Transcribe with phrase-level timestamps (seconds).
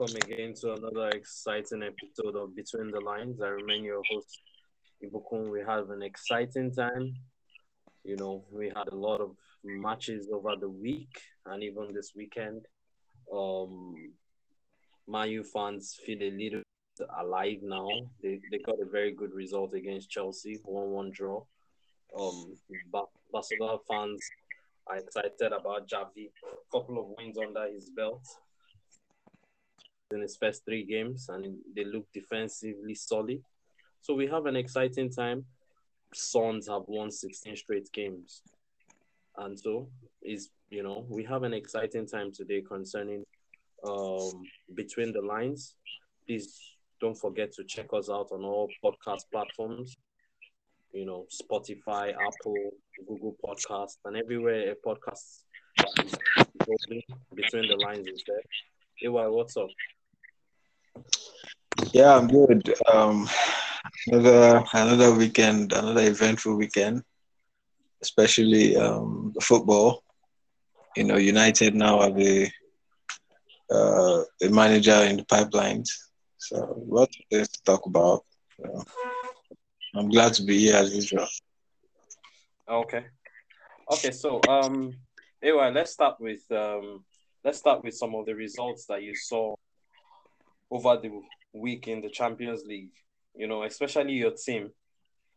[0.00, 3.42] welcome again to another exciting episode of Between the Lines.
[3.42, 4.40] I remain your host,
[5.04, 5.50] Ibukun.
[5.50, 7.12] We have an exciting time.
[8.02, 12.64] You know, we had a lot of matches over the week and even this weekend.
[13.30, 14.14] Um,
[15.06, 16.62] Man U fans feel a little
[17.20, 17.90] alive now.
[18.22, 21.42] They, they got a very good result against Chelsea, 1 1 draw.
[22.18, 22.54] Um,
[23.30, 24.18] Barcelona fans
[24.86, 26.30] are excited about Xavi.
[26.50, 28.22] A couple of wins under his belt
[30.12, 33.42] in his first three games, and they look defensively solid.
[34.02, 35.44] So we have an exciting time.
[36.14, 38.42] Suns have won 16 straight games.
[39.36, 39.88] And so
[40.22, 43.24] is you know, we have an exciting time today concerning
[43.86, 44.42] um
[44.74, 45.76] between the lines.
[46.26, 46.58] Please
[47.00, 49.96] don't forget to check us out on all podcast platforms.
[50.92, 52.72] You know, Spotify, Apple,
[53.06, 55.42] Google Podcast, and everywhere a podcast
[57.34, 58.42] between the lines is there.
[58.96, 59.68] Hey, what's up?
[61.92, 62.74] Yeah, I'm good.
[62.92, 63.28] Um,
[64.06, 67.02] another another weekend, another eventful weekend,
[68.02, 70.02] especially um, football.
[70.96, 72.50] You know, United now have a
[73.70, 75.88] uh, a manager in the pipelines,
[76.38, 78.24] so lots of things to talk about.
[78.56, 78.84] So
[79.94, 81.26] I'm glad to be here as usual.
[82.68, 83.04] Okay,
[83.90, 84.10] okay.
[84.10, 84.92] So um,
[85.42, 87.04] anyway, let's start with um,
[87.44, 89.54] let's start with some of the results that you saw
[90.70, 91.10] over the
[91.52, 92.92] week in the Champions League,
[93.34, 94.70] you know, especially your team,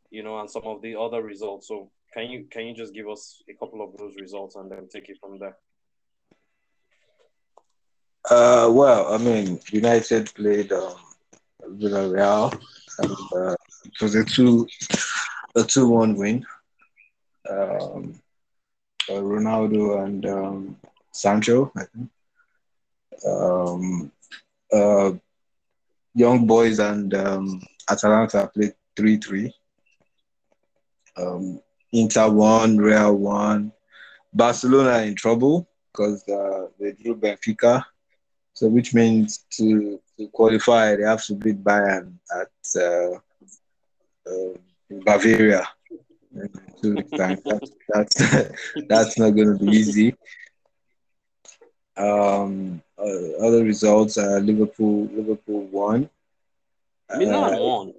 [0.10, 1.68] you know, and some of the other results.
[1.68, 4.88] So can you can you just give us a couple of those results and then
[4.88, 5.58] take it from there?
[8.30, 10.96] Uh, well, I mean, United played um,
[11.62, 12.54] Villarreal,
[13.00, 14.68] and uh, it was a two
[15.56, 16.46] a two one win.
[17.50, 18.22] Um,
[19.10, 20.78] uh, Ronaldo and um,
[21.12, 22.10] Sancho, I think.
[23.28, 24.12] Um,
[24.74, 25.12] uh,
[26.16, 29.54] Young Boys and um, Atalanta played 3 3.
[31.18, 33.72] Um, Inter won, Real won.
[34.34, 37.84] Barcelona in trouble because uh, they drew Benfica.
[38.54, 43.16] So, which means to, to qualify, they have to beat Bayern at uh,
[44.30, 44.58] uh,
[45.06, 45.68] Bavaria.
[47.12, 48.16] That's, that's,
[48.90, 50.16] that's not going to be easy.
[51.98, 56.10] Um, uh, other results: uh, Liverpool Liverpool won.
[57.16, 57.94] Milan uh, won.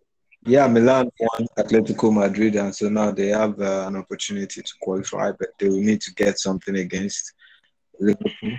[0.47, 5.33] Yeah, Milan won Atletico Madrid, and so now they have uh, an opportunity to qualify,
[5.33, 7.33] but they will need to get something against
[7.99, 8.57] Liverpool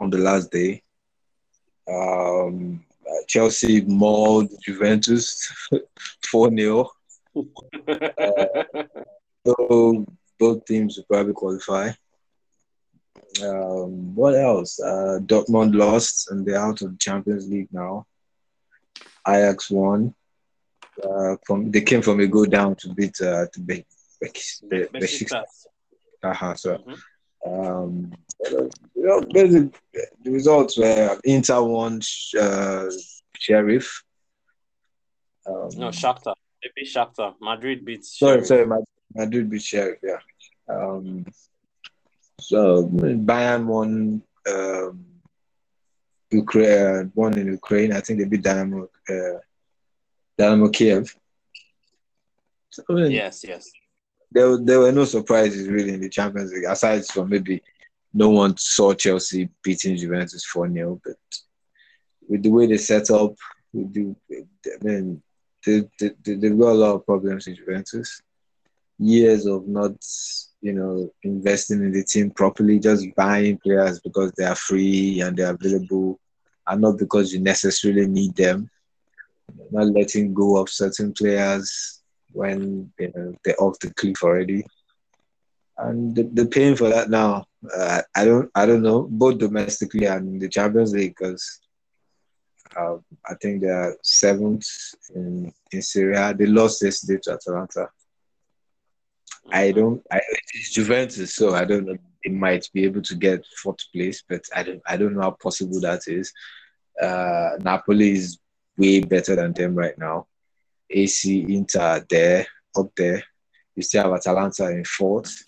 [0.00, 0.82] on the last day.
[1.88, 5.50] Um, uh, Chelsea mauled Juventus
[6.30, 6.90] 4 0.
[9.46, 10.04] Uh, so
[10.40, 11.90] both teams will probably qualify.
[13.42, 14.80] Um, what else?
[14.80, 18.06] Uh, Dortmund lost and they're out of the Champions League now.
[19.26, 20.14] Ajax won.
[21.02, 23.84] Uh, from they came from a go down to beat uh, to beat
[24.20, 25.26] Be- Be-
[26.22, 27.48] uh-huh, so, mm-hmm.
[27.48, 28.12] um,
[28.50, 29.70] you know, the
[30.24, 32.00] results were Inter won
[32.40, 32.86] uh,
[33.38, 34.02] Sheriff.
[35.46, 36.34] Um, no, Shakhtar.
[36.62, 37.34] They beat Shakhtar.
[37.40, 38.04] Madrid beat.
[38.04, 38.46] Sheriff.
[38.46, 38.82] Sorry, sorry,
[39.14, 39.98] Madrid beat Sheriff.
[40.02, 40.18] Yeah.
[40.68, 41.26] Um,
[42.40, 45.04] so Bayern won um,
[46.30, 47.92] Ukraine, won in Ukraine.
[47.92, 49.38] I think they beat Dynamo, uh,
[50.36, 51.14] Dynamo Kiev.
[52.70, 53.70] So, I mean, yes, yes.
[54.30, 57.62] There, there were no surprises really in the Champions League, aside from maybe
[58.12, 61.00] no one saw Chelsea beating Juventus 4 0.
[61.02, 61.16] But
[62.28, 63.34] with the way they set up,
[63.72, 65.22] with the, I mean,
[65.64, 68.20] they, they, they've got a lot of problems in Juventus.
[68.98, 69.92] Years of not
[70.66, 75.36] you know, investing in the team properly, just buying players because they are free and
[75.36, 76.18] they're available,
[76.66, 78.68] and not because you necessarily need them.
[79.70, 84.64] Not letting go of certain players when you know they're off the cliff already,
[85.78, 87.44] and they're paying for that now.
[87.72, 91.60] Uh, I don't, I don't know, both domestically and in the Champions League, because
[92.76, 94.66] uh, I think they are seventh
[95.14, 97.88] in in Serie They lost yesterday to Atalanta.
[99.50, 100.02] I don't.
[100.10, 100.20] I,
[100.54, 101.96] it's Juventus, so I don't know.
[102.24, 104.82] They might be able to get fourth place, but I don't.
[104.86, 106.32] I don't know how possible that is.
[107.00, 108.38] Uh, Napoli is
[108.76, 110.26] way better than them right now.
[110.90, 112.46] AC Inter there,
[112.76, 113.22] up there.
[113.74, 115.44] You still have Atalanta in fourth.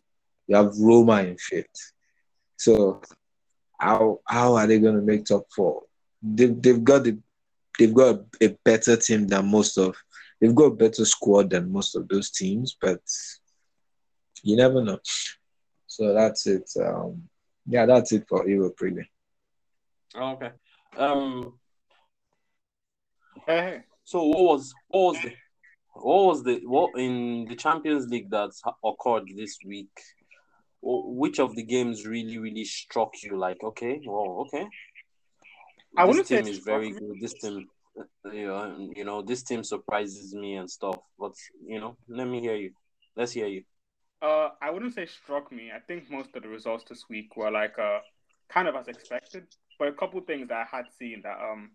[0.47, 1.93] You have Roma in fifth.
[2.57, 3.01] So
[3.79, 5.83] how how are they going to make top four?
[6.23, 7.19] They've they've got the
[7.79, 9.97] they've got a better team than most of.
[10.41, 13.01] They've got a better squad than most of those teams, but
[14.43, 14.99] you never know.
[15.87, 16.71] So that's it.
[16.81, 17.29] Um,
[17.67, 19.11] yeah, that's it for Europe, really.
[20.15, 20.51] Oh, okay.
[20.97, 21.59] Um.
[24.05, 25.33] So what was what was the
[25.95, 28.51] what was the what in the Champions League that
[28.85, 29.91] occurred this week?
[30.81, 33.39] Which of the games really really struck you?
[33.39, 34.67] Like, okay, well, okay,
[35.97, 36.99] I this wouldn't say team it is very me.
[36.99, 37.21] good.
[37.21, 37.67] This team,
[37.99, 40.99] uh, you know, you know, this team surprises me and stuff.
[41.19, 41.33] But
[41.67, 42.73] you know, let me hear you.
[43.17, 43.65] Let's hear you.
[44.21, 45.71] Uh, I wouldn't say struck me.
[45.75, 48.01] I think most of the results this week were like uh,
[48.49, 49.47] kind of as expected.
[49.79, 51.71] But a couple things that I had seen that um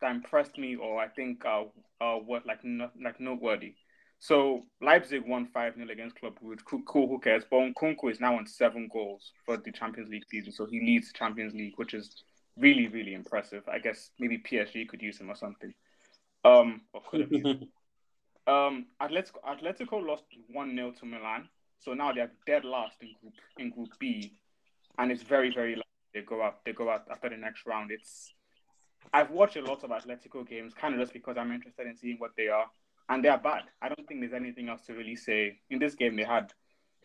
[0.00, 1.64] that impressed me, or I think uh
[2.00, 3.74] uh were like not like noteworthy.
[4.18, 6.64] So Leipzig won five 0 against Club Brugge.
[6.64, 7.44] Cool, who cares?
[7.48, 11.12] But Nkunku is now on seven goals for the Champions League season, so he leads
[11.12, 12.24] the Champions League, which is
[12.56, 13.62] really really impressive.
[13.68, 15.72] I guess maybe PSG could use him or something.
[16.44, 17.68] Um, or could have used him.
[18.46, 21.48] Um, Atletico, Atletico lost one 0 to Milan,
[21.84, 24.32] so now they're dead last in group in Group B,
[24.98, 25.84] and it's very very likely
[26.14, 27.90] they go out they go out after the next round.
[27.90, 28.32] It's
[29.12, 32.16] I've watched a lot of Atletico games, kind of just because I'm interested in seeing
[32.18, 32.66] what they are,
[33.10, 33.64] and they are bad.
[33.82, 35.58] I don't think there's anything else to really say.
[35.68, 36.52] In this game, they had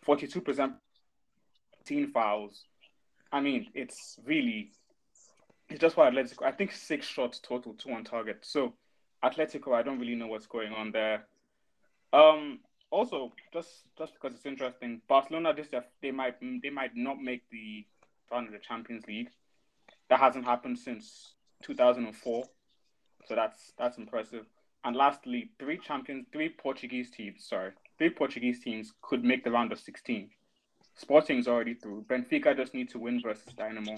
[0.03, 0.73] 42 percent
[1.85, 2.63] team fouls.
[3.31, 4.71] I mean, it's really
[5.69, 6.45] it's just what Atletico.
[6.45, 8.39] I think six shots total, two on target.
[8.43, 8.73] So
[9.23, 11.27] Atletico, I don't really know what's going on there.
[12.13, 12.59] Um,
[12.91, 17.43] also, just just because it's interesting, Barcelona this year they might they might not make
[17.51, 17.85] the
[18.31, 19.29] round of the Champions League.
[20.09, 21.33] That hasn't happened since
[21.63, 22.43] 2004,
[23.27, 24.45] so that's that's impressive.
[24.83, 29.71] And lastly, three champions, three Portuguese teams, sorry, three Portuguese teams could make the round
[29.71, 30.29] of 16.
[30.95, 32.05] Sporting's already through.
[32.09, 33.97] Benfica just need to win versus Dynamo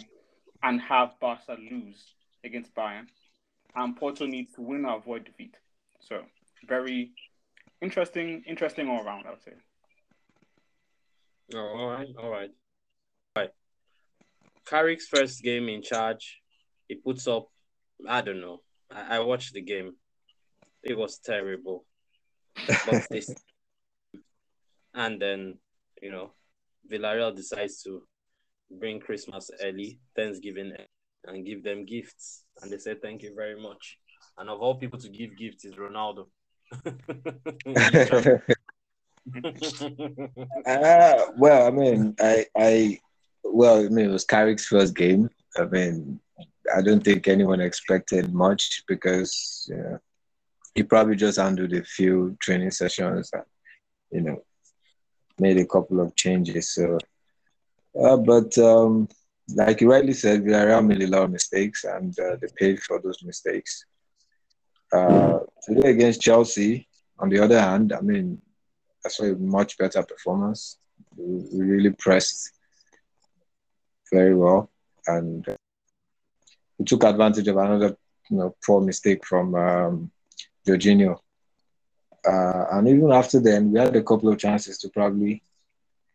[0.64, 3.08] and have Barca lose against Bayern.
[3.76, 5.56] And Porto needs to win or avoid defeat.
[6.00, 6.24] So
[6.68, 7.12] very
[7.82, 9.54] interesting, interesting all around, I would say.
[11.54, 12.50] Oh, all right, all right,
[13.36, 13.50] all right.
[14.66, 16.42] Carrick's first game in charge,
[16.88, 17.48] he puts up.
[18.08, 18.62] I don't know.
[18.90, 19.96] I, I watched the game.
[20.84, 21.86] It was terrible.
[22.68, 23.34] But this,
[24.94, 25.58] and then
[26.02, 26.34] you know,
[26.92, 28.04] Villarreal decides to
[28.80, 30.74] bring Christmas early, Thanksgiving,
[31.26, 33.98] and give them gifts, and they say thank you very much.
[34.38, 36.28] And of all people to give gifts is Ronaldo.
[40.66, 43.00] Uh, well, I mean, I, I,
[43.44, 45.30] well, I mean, it was Carrick's first game.
[45.58, 46.20] I mean,
[46.76, 49.70] I don't think anyone expected much because
[50.74, 53.44] he probably just handled a few training sessions and
[54.12, 54.44] you know
[55.40, 56.70] made a couple of changes.
[56.74, 56.98] So,
[58.02, 59.08] uh, but um,
[59.56, 63.02] like you rightly said, Villarreal made a lot of mistakes and uh, they paid for
[63.02, 63.86] those mistakes.
[64.94, 66.88] Uh, today against Chelsea,
[67.20, 68.42] on the other hand, I mean,
[69.06, 70.78] I saw a much better performance.
[71.16, 72.52] We really pressed
[74.12, 74.70] very well,
[75.08, 75.46] and
[76.78, 77.96] we took advantage of another,
[78.30, 80.12] you know, poor mistake from um,
[80.68, 81.18] Jorginho.
[82.28, 85.42] Uh, and even after then, we had a couple of chances to probably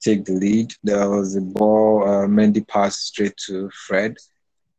[0.00, 0.72] take the lead.
[0.82, 4.16] There was a ball, uh, Mendy passed straight to Fred,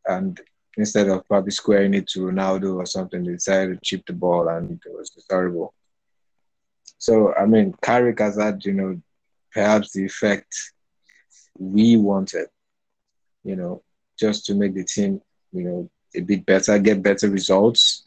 [0.06, 0.40] and
[0.78, 4.48] instead of probably squaring it to Ronaldo or something, they decided to chip the ball,
[4.48, 5.74] and it was terrible.
[7.00, 9.02] So, I mean, Carrick has had, you know,
[9.52, 10.56] perhaps the effect
[11.58, 12.48] we wanted,
[13.44, 13.84] you know,
[14.20, 15.22] just to make the team,
[15.52, 18.06] you know, a bit better, get better results.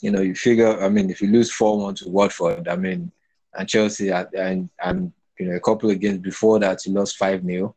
[0.00, 3.10] You know, you figure, I mean, if you lose 4 1 to Watford, I mean,
[3.54, 7.44] and Chelsea, and, and, you know, a couple of games before that, you lost 5
[7.44, 7.74] 0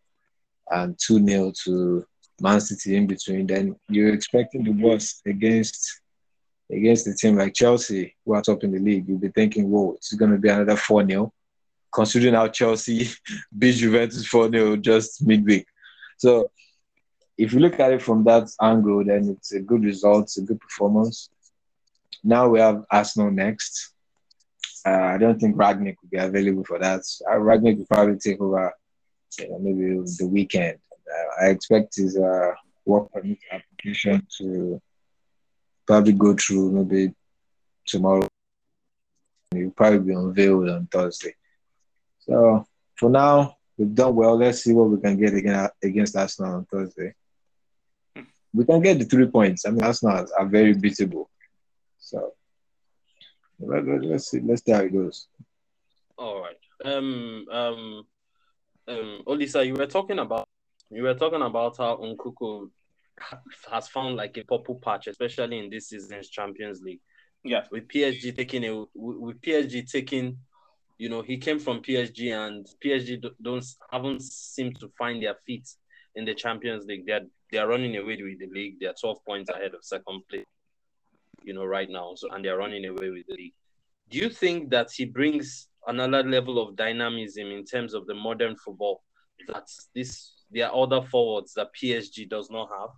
[0.69, 2.05] and 2 0 to
[2.41, 6.01] Man City in between, then you're expecting the worst against
[6.71, 9.07] against a team like Chelsea, who are top in the league.
[9.07, 11.33] You'll be thinking, whoa, it's going to be another 4 0,
[11.93, 13.09] considering how Chelsea
[13.57, 15.65] beat Juventus 4 0 just midweek.
[16.17, 16.49] So,
[17.37, 20.43] if you look at it from that angle, then it's a good result, it's a
[20.43, 21.29] good performance.
[22.23, 23.93] Now we have Arsenal next.
[24.85, 27.01] Uh, I don't think Rangnick will be available for that.
[27.29, 28.71] Uh, Rangnick will probably take over
[29.39, 30.77] you know, maybe the weekend.
[31.41, 32.51] I expect his uh,
[32.85, 34.81] work permit application to
[35.87, 37.13] probably go through maybe
[37.85, 38.27] tomorrow.
[39.53, 41.35] He'll probably be unveiled on Thursday.
[42.19, 42.65] So
[42.95, 44.37] for now, we've done well.
[44.37, 47.13] Let's see what we can get against, against Arsenal on Thursday.
[48.53, 49.65] We can get the three points.
[49.65, 51.27] I mean, Arsenal are very beatable.
[51.99, 52.33] So
[53.59, 54.39] let, let's see.
[54.39, 55.27] Let's see how it goes.
[56.17, 56.57] All right.
[56.83, 57.45] Um.
[57.51, 58.05] Um.
[58.87, 59.23] Um.
[59.27, 60.47] Olisa, you were talking about
[60.91, 62.69] you were talking about how Nkunku
[63.71, 66.99] has found like a purple patch, especially in this season's Champions League.
[67.43, 67.67] Yes.
[67.71, 70.37] With PSG taking a with PSG taking,
[70.97, 75.67] you know, he came from PSG and PSG don't haven't seemed to find their feet
[76.15, 77.05] in the Champions League.
[77.05, 78.75] They're they're running away with the league.
[78.79, 80.45] They're 12 points ahead of second place,
[81.43, 82.13] you know, right now.
[82.15, 83.53] So and they're running away with the league.
[84.09, 88.55] Do you think that he brings another level of dynamism in terms of the modern
[88.55, 89.01] football
[89.47, 92.89] that this there are other forwards that PSG does not have?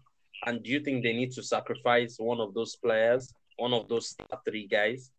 [0.45, 4.15] And do you think they need to sacrifice one of those players, one of those
[4.45, 5.11] three guys,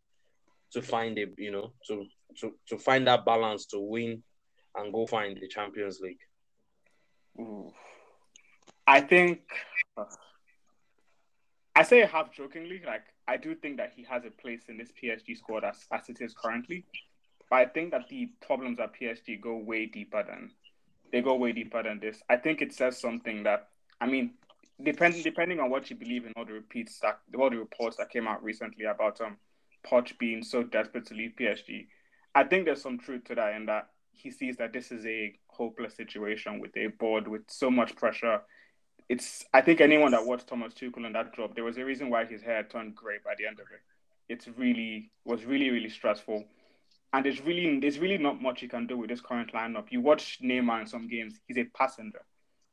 [0.73, 2.07] to find a you know to
[2.41, 4.23] to to find that balance to win
[4.77, 6.19] and go find the Champions League?
[8.87, 9.41] I think
[11.77, 14.93] I say half jokingly, like I do think that he has a place in this
[14.93, 16.85] PSG squad as, as it is currently.
[17.51, 20.51] But I think that the problems at PSG go way deeper than
[21.15, 22.21] they go way deeper than this.
[22.29, 23.69] I think it says something that
[24.01, 24.33] I mean,
[24.83, 28.11] depending depending on what you believe in all the repeats that all the reports that
[28.11, 29.37] came out recently about um
[29.87, 31.87] Poch being so desperate to leave PSG.
[32.35, 35.39] I think there's some truth to that in that he sees that this is a
[35.47, 38.41] hopeless situation with a board with so much pressure.
[39.09, 42.11] It's I think anyone that watched Thomas Tuchel in that job, there was a reason
[42.11, 43.83] why his hair turned grey by the end of it.
[44.29, 46.45] It's really was really really stressful,
[47.15, 49.87] and there's really there's really not much you can do with this current lineup.
[49.91, 52.21] You watch Neymar in some games, he's a passenger.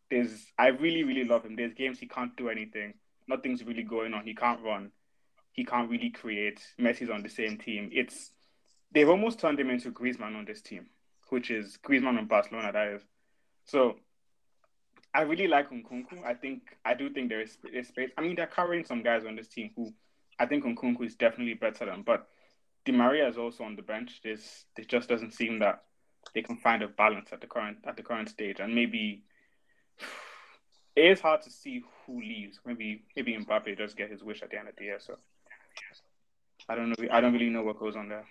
[0.10, 1.56] There's I really really love him.
[1.56, 2.96] There's games he can't do anything.
[3.28, 4.26] Nothing's really going on.
[4.26, 4.92] He can't run.
[5.54, 6.62] He can't really create.
[6.80, 7.90] Messi's on the same team.
[7.94, 8.32] It's
[8.92, 10.88] they've almost turned him into Griezmann on this team
[11.32, 12.72] which is Griezmann and Barcelona.
[12.74, 13.02] That is.
[13.64, 13.96] So
[15.14, 16.26] I really like Nkunku.
[16.26, 17.58] I think I do think there is
[17.88, 18.12] space.
[18.18, 19.94] I mean, they're carrying some guys on this team who
[20.40, 22.04] I think Nkunku is definitely better than.
[22.04, 22.28] But
[22.86, 24.22] Di Maria is also on the bench.
[24.24, 25.84] This it just doesn't seem that
[26.34, 28.60] they can find a balance at the current at the current stage.
[28.60, 29.24] And maybe
[30.96, 32.60] it is hard to see who leaves.
[32.66, 35.00] Maybe maybe Mbappe does get his wish at the end of the year.
[35.00, 35.18] So
[36.68, 37.08] I don't know.
[37.12, 38.26] I don't really know what goes on there.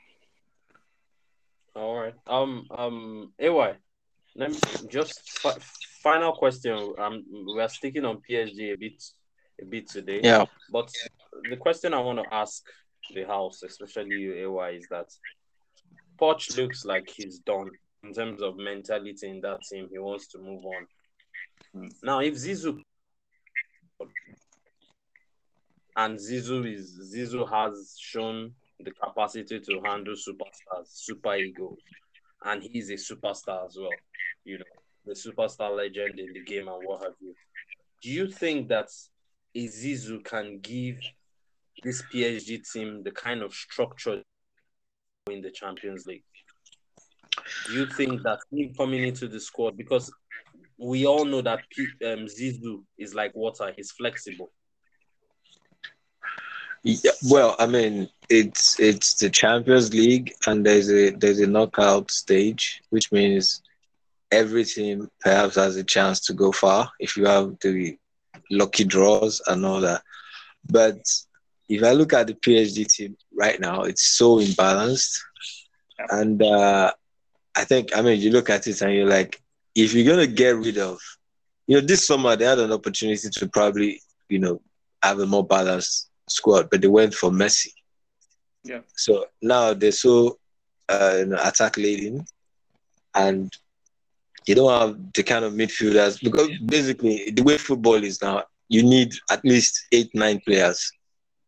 [1.75, 2.15] All right.
[2.27, 2.67] Um.
[2.71, 3.33] Um.
[3.41, 3.77] Ay.
[4.37, 5.59] Let me just fi-
[6.03, 6.95] final question.
[6.99, 7.25] Um.
[7.55, 9.03] We are sticking on PSG a bit,
[9.61, 10.21] a bit today.
[10.23, 10.47] Yeah.
[10.71, 10.91] But
[11.49, 12.65] the question I want to ask
[13.15, 15.09] the house, especially you, Ay, is that
[16.21, 17.71] Poch looks like he's done
[18.03, 19.89] in terms of mentality in that team.
[19.91, 20.87] He wants to move on.
[21.75, 21.89] Hmm.
[22.03, 22.81] Now, if Zizou
[25.97, 31.79] and Zizou is Zizou has shown the capacity to handle superstars, super egos,
[32.45, 33.91] and he's a superstar as well.
[34.45, 34.65] You know,
[35.07, 37.35] the superstar legend in the game and what have you.
[38.03, 38.89] Do you think that
[39.55, 40.99] Izizu can give
[41.83, 44.23] this PSG team the kind of structure
[45.31, 46.25] in the Champions League?
[47.67, 50.13] Do you think that him coming into the squad because
[50.81, 51.61] we all know that
[52.05, 54.51] um, Zizou is like water, he's flexible.
[56.83, 62.11] Yeah, well, I mean, it's it's the Champions League, and there's a there's a knockout
[62.11, 63.63] stage, which means
[64.33, 67.99] every team perhaps has a chance to go far if you have the
[68.51, 70.03] lucky draws and all that.
[70.71, 71.03] But
[71.71, 75.21] if I look at the PSG team right now, it's so imbalanced,
[76.11, 76.93] and uh,
[77.57, 79.41] I think I mean you look at it and you're like,
[79.77, 80.99] if you're gonna get rid of,
[81.69, 84.61] you know, this summer they had an opportunity to probably you know
[85.03, 87.73] have a more balanced squad, but they went for Messi.
[88.65, 88.81] Yeah.
[88.97, 90.39] So now they're so
[90.89, 92.25] uh, you know, attack laden,
[93.15, 93.53] and
[94.45, 98.83] you don't have the kind of midfielders because basically the way football is now, you
[98.83, 100.91] need at least eight, nine players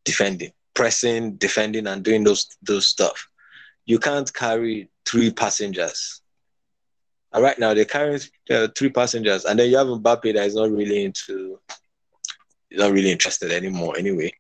[0.05, 3.29] defending, pressing, defending, and doing those those stuff.
[3.85, 6.21] You can't carry three passengers.
[7.33, 10.55] And right now they're carrying uh, three passengers, and then you have Mbappe that is
[10.55, 11.59] not really into,
[12.71, 13.97] not really interested anymore.
[13.97, 14.33] Anyway,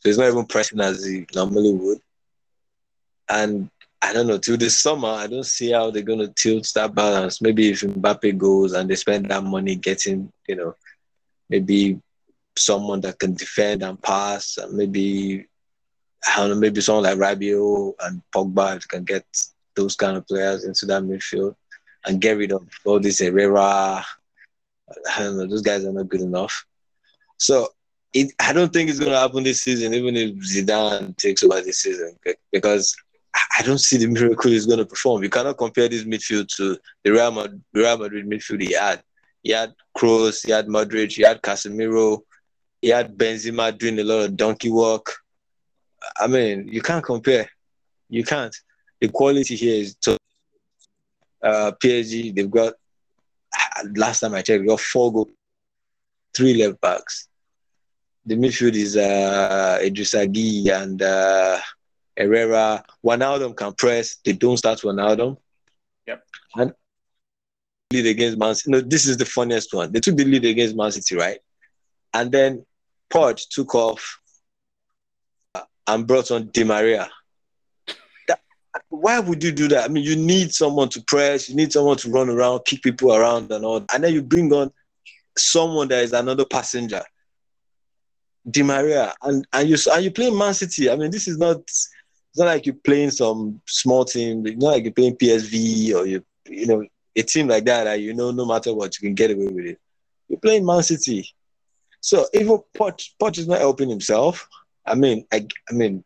[0.00, 1.98] so he's not even pressing as he normally would.
[3.28, 3.70] And
[4.02, 6.94] I don't know, till this summer, I don't see how they're going to tilt that
[6.94, 7.40] balance.
[7.40, 10.74] Maybe if Mbappe goes and they spend that money getting, you know,
[11.48, 12.00] maybe
[12.56, 15.46] someone that can defend and pass, and maybe,
[16.26, 19.24] I don't know, maybe someone like Rabiot and Pogba can get
[19.74, 21.54] those kind of players into that midfield
[22.06, 24.04] and get rid of all this Herrera.
[25.10, 26.66] I don't know, those guys are not good enough.
[27.36, 27.68] So
[28.12, 31.60] it, I don't think it's going to happen this season, even if Zidane takes over
[31.60, 32.18] this season,
[32.52, 32.94] because
[33.58, 35.22] I don't see the miracle he's going to perform.
[35.22, 39.02] You cannot compare this midfield to the Real Madrid, Real Madrid midfield he had.
[39.42, 42.22] He had Kroos, he had Modric, he had Casemiro,
[42.80, 45.14] he had Benzema doing a lot of donkey work.
[46.18, 47.48] I mean, you can't compare.
[48.08, 48.54] You can't.
[49.00, 50.18] The quality here is top.
[51.42, 52.74] Uh, PSG, they've got,
[53.96, 55.30] last time I checked, they got four goals,
[56.34, 57.28] three left backs
[58.26, 61.58] the midfield is uh, and uh,
[62.16, 62.84] Herrera.
[63.04, 64.16] Wijnaldum can press.
[64.24, 65.36] They don't start Wijnaldum.
[66.06, 66.24] Yep.
[66.56, 66.72] And
[67.92, 68.70] lead against Man City.
[68.70, 69.90] No, this is the funniest one.
[69.92, 71.38] They took the lead against Man City, right?
[72.12, 72.64] And then
[73.12, 74.20] Poch took off
[75.86, 77.10] and brought on Di Maria.
[78.88, 79.84] Why would you do that?
[79.84, 83.12] I mean, you need someone to press, you need someone to run around, kick people
[83.14, 83.84] around, and all.
[83.92, 84.70] And then you bring on
[85.36, 87.02] someone that is another passenger,
[88.48, 90.88] Di Maria, and and you and you play Man City.
[90.88, 91.56] I mean, this is not.
[91.58, 94.46] It's not like you're playing some small team.
[94.46, 96.84] It's not like you're playing PSV or you, you know,
[97.16, 97.84] a team like that.
[97.84, 99.78] That you know, no matter what, you can get away with it.
[100.28, 101.28] You're playing Man City,
[102.00, 104.48] so even Poch, Poch is not helping himself.
[104.86, 106.04] I mean, I, I mean,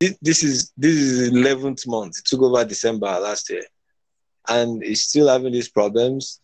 [0.00, 2.18] this is this is eleventh month.
[2.18, 3.64] It took over December last year,
[4.48, 6.40] and he's still having these problems.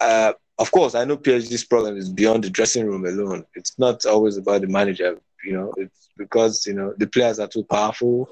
[0.00, 3.44] Uh, of course, I know PSG's problem is beyond the dressing room alone.
[3.54, 5.18] It's not always about the manager.
[5.44, 8.28] You know, it's because you know the players are too powerful.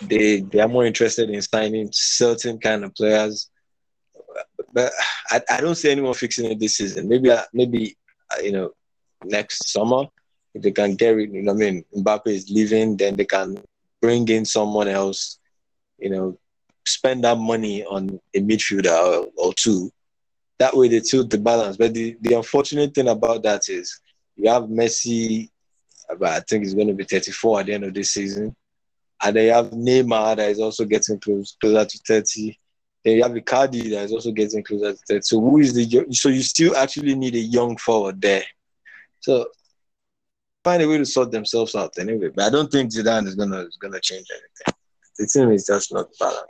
[0.00, 3.50] They they are more interested in signing certain kind of players.
[4.72, 4.92] But
[5.30, 7.08] I, I don't see anyone fixing it this season.
[7.08, 7.96] Maybe uh, maybe
[8.30, 8.72] uh, you know
[9.24, 10.08] next summer
[10.54, 13.62] if they can get rid, you know, I mean, Mbappe is leaving, then they can
[14.00, 15.38] bring in someone else,
[15.98, 16.38] you know,
[16.86, 19.90] spend that money on a midfielder or, or two.
[20.58, 21.76] That way they tilt the balance.
[21.76, 24.00] But the, the unfortunate thing about that is
[24.36, 25.50] you have Messi,
[26.18, 28.56] but I think he's going to be 34 at the end of this season.
[29.22, 32.58] And they have Neymar that is also getting close, closer to 30.
[33.08, 35.22] Then you have Icardi that is also getting closer to 30.
[35.22, 38.44] So who is the so you still actually need a young forward there.
[39.20, 39.46] So
[40.62, 42.28] find a way to sort themselves out anyway.
[42.28, 44.78] But I don't think Zidane is gonna is gonna change anything.
[45.18, 46.44] The team is just not balanced.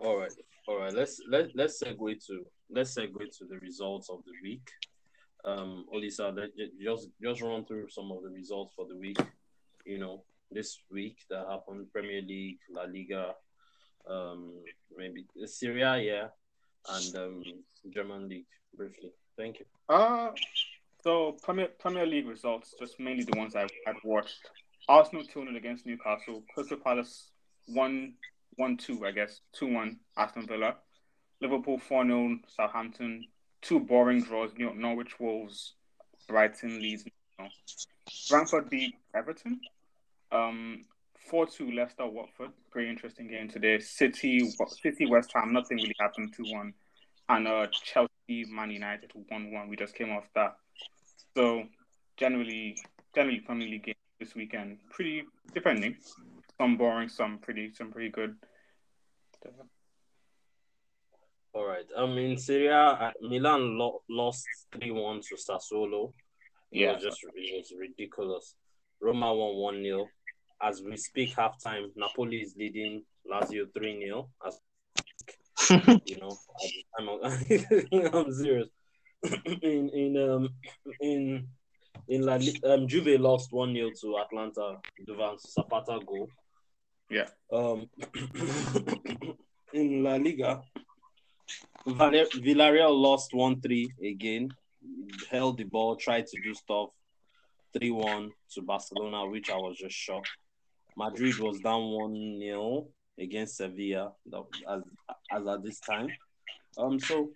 [0.00, 0.32] All right,
[0.68, 0.92] all right.
[0.92, 4.68] Let's let let's segue to let's segue to the results of the week.
[5.46, 9.18] Um, Olisa, let, just just run through some of the results for the week.
[9.86, 13.34] You know, this week that happened: Premier League, La Liga,
[14.08, 14.52] um,
[14.96, 16.26] maybe Serie A, yeah,
[16.88, 17.42] and um,
[17.90, 18.46] German League
[18.76, 19.12] briefly.
[19.36, 19.66] Thank you.
[19.88, 20.30] Uh
[21.02, 24.50] so Premier Premier League results, just mainly the ones I've, I've watched.
[24.88, 26.42] Arsenal 2 0 against Newcastle.
[26.52, 27.30] Crystal Palace
[27.66, 28.12] 1
[28.56, 29.40] 1 2, I guess.
[29.52, 30.74] 2 1 Aston Villa.
[31.40, 33.24] Liverpool 4 0 Southampton.
[33.62, 35.74] Two boring draws new Norwich Wolves,
[36.28, 37.04] Brighton, Leeds.
[38.28, 39.60] Brentford beat Everton.
[40.32, 40.82] Um,
[41.28, 42.50] 4 2 Leicester Watford.
[42.72, 43.78] Very interesting game today.
[43.78, 45.52] City City West Ham.
[45.52, 46.72] Nothing really happened 2 1.
[47.28, 49.68] And uh, Chelsea Man United 1 1.
[49.68, 50.56] We just came off that.
[51.36, 51.64] So
[52.16, 52.76] generally,
[53.14, 55.96] generally Premier League games this weekend pretty depending.
[56.58, 58.36] Some boring, some pretty, some pretty good.
[61.52, 61.84] All right.
[61.96, 66.12] Um, in Serie A, Milan lo- lost three one to Sassuolo.
[66.72, 68.54] It yeah, was just it was ridiculous.
[69.00, 70.06] Roma won one 0
[70.62, 74.60] As we speak, halftime, Napoli is leading Lazio three 0 As
[76.04, 76.36] you know,
[76.98, 77.08] I'm,
[78.14, 78.68] I'm serious.
[79.62, 80.48] in in um
[81.00, 81.48] in
[82.08, 84.76] in La um Juve lost one 0 to Atalanta.
[85.08, 86.28] Duvan Zapata goal.
[87.10, 87.28] Yeah.
[87.52, 87.88] Um,
[89.72, 90.62] in La Liga,
[91.86, 94.50] Villarreal lost one three again.
[95.30, 96.90] Held the ball, tried to do stuff.
[97.72, 100.28] Three one to Barcelona, which I was just shocked.
[100.96, 104.12] Madrid was down one 0 against Sevilla
[104.68, 104.82] as
[105.32, 106.08] as at this time.
[106.78, 107.30] Um, so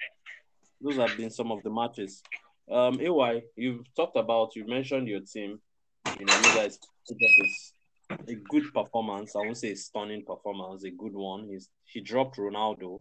[0.81, 2.23] those have been some of the matches.
[2.71, 5.61] Um, AY, you've talked about, you mentioned your team.
[6.19, 7.73] You know, you guys put up this
[8.29, 9.37] a good performance.
[9.37, 11.49] I won't say a stunning performance, a good one.
[11.49, 13.01] He's he dropped Ronaldo.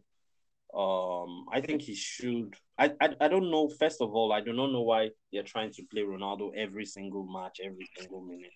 [0.73, 2.55] Um, I think he should.
[2.77, 3.69] I, I I don't know.
[3.79, 7.25] First of all, I do not know why they're trying to play Ronaldo every single
[7.25, 8.51] match, every single minute.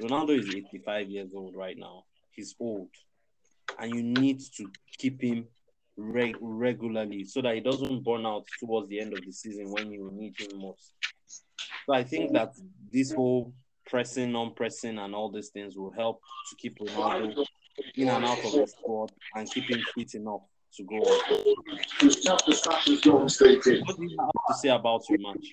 [0.00, 2.04] Ronaldo is 85 years old right now.
[2.32, 2.88] He's old,
[3.78, 4.66] and you need to
[4.98, 5.46] keep him
[5.96, 9.90] reg- regularly so that he doesn't burn out towards the end of the season when
[9.92, 10.92] you need him most.
[11.86, 12.54] So I think that
[12.90, 13.52] this whole
[13.86, 17.44] pressing, non-pressing, and all these things will help to keep Ronaldo
[17.96, 20.42] in and out of the squad and keep him fit enough
[20.76, 21.44] to go on.
[23.84, 25.52] What do you have to say about your match?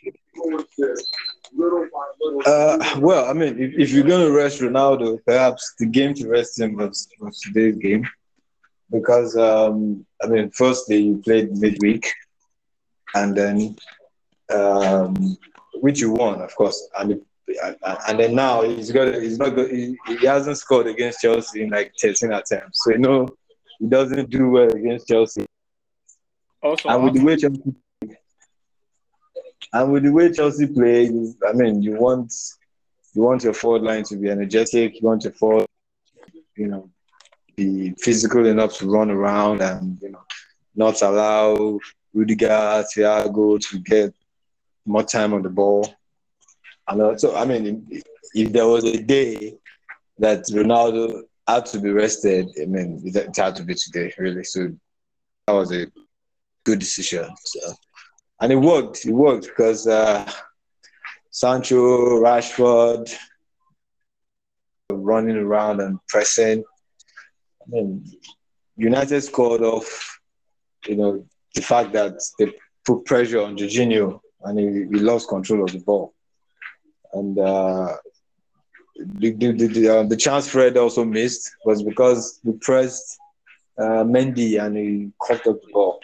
[2.45, 6.27] Uh, well, I mean, if, if you're going to rest Ronaldo, perhaps the game to
[6.27, 8.07] rest him was, was today's game
[8.91, 12.11] because um, I mean, firstly you played midweek,
[13.15, 13.75] and then
[14.53, 15.37] um,
[15.75, 17.21] which you won, of course, and
[18.07, 19.71] and then now he's got he's not good.
[19.71, 23.27] He, he hasn't scored against Chelsea in like 13 attempts, so you know
[23.79, 25.45] he doesn't do well against Chelsea.
[26.61, 27.61] Also, and with the way Chelsea,
[29.73, 31.07] and with the way Chelsea play,
[31.47, 32.33] I mean, you want
[33.13, 35.01] you want your forward line to be energetic.
[35.01, 35.67] You want your forward,
[36.55, 36.89] you know,
[37.55, 40.23] be physical enough to run around and you know
[40.75, 41.79] not allow
[42.13, 44.13] Rudiger, Thiago to get
[44.85, 45.93] more time on the ball.
[46.87, 47.87] And so, I mean,
[48.33, 49.55] if there was a day
[50.17, 54.43] that Ronaldo had to be rested, I mean, it had to be today, really.
[54.43, 54.69] So
[55.45, 55.87] that was a
[56.63, 57.29] good decision.
[57.43, 57.59] So,
[58.41, 59.05] and it worked.
[59.05, 60.29] It worked because uh,
[61.29, 63.13] Sancho, Rashford,
[64.91, 66.63] running around and pressing.
[67.61, 68.05] I mean,
[68.77, 70.19] United scored off,
[70.87, 71.25] you know,
[71.55, 72.53] the fact that they
[72.85, 76.13] put pressure on Jorginho and he, he lost control of the ball.
[77.13, 77.97] And uh,
[78.95, 83.17] the, the, the, uh, the chance Fred also missed was because we pressed
[83.77, 85.99] uh, Mendy and he caught up the ball.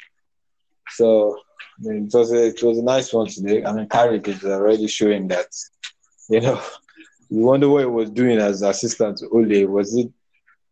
[0.89, 1.39] So
[1.83, 3.63] it was a, it was a nice one today.
[3.63, 5.47] I mean, Carrick is already showing that,
[6.29, 6.61] you know,
[7.29, 9.65] you wonder what he was doing as assistant to Ole.
[9.65, 10.11] Was it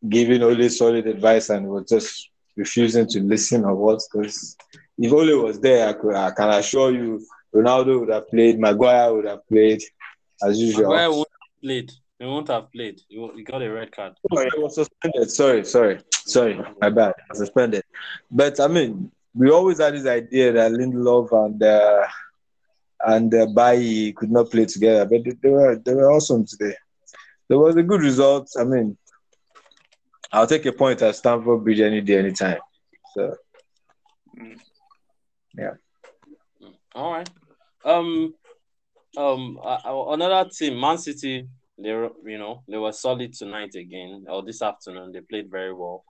[0.07, 4.01] giving Ole solid advice and was just refusing to listen or what?
[4.11, 4.55] Because
[4.97, 9.13] if Ole was there, I, could, I can assure you, Ronaldo would have played, Maguire
[9.13, 9.81] would have played
[10.41, 10.89] as usual.
[10.89, 11.91] Maguire won't have played.
[12.19, 13.01] He won't have played.
[13.09, 14.13] He, got a red card.
[14.31, 15.29] He was suspended.
[15.29, 16.59] Sorry, sorry, sorry.
[16.79, 17.15] My bad.
[17.33, 17.83] Suspended.
[18.31, 22.07] But I mean, we always had this idea that Lindelof and uh,
[23.05, 26.75] and uh, Bailly could not play together, but they, they, were they were awesome today.
[27.49, 28.49] There was a good result.
[28.57, 28.97] I mean,
[30.31, 32.59] I'll take a point at Stamford Bridge any day, anytime.
[33.13, 33.35] So,
[35.57, 35.73] yeah.
[36.95, 37.29] All right.
[37.83, 38.33] Um,
[39.17, 41.47] um, uh, another team, Man City.
[41.77, 45.11] They were, you know, they were solid tonight again, or this afternoon.
[45.11, 46.05] They played very well.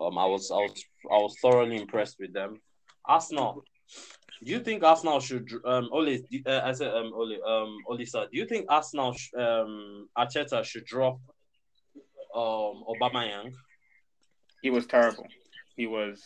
[0.00, 2.60] Um, I was, I was, I was thoroughly impressed with them.
[3.04, 3.64] Arsenal.
[4.44, 6.18] Do you think Arsenal should um Ole?
[6.46, 8.30] Uh, I said um Ole um Olisa.
[8.30, 11.18] Do you think Arsenal sh- um Arteta should drop
[12.34, 13.52] um Obama Aubameyang?
[14.62, 15.26] He was terrible.
[15.76, 16.22] He was.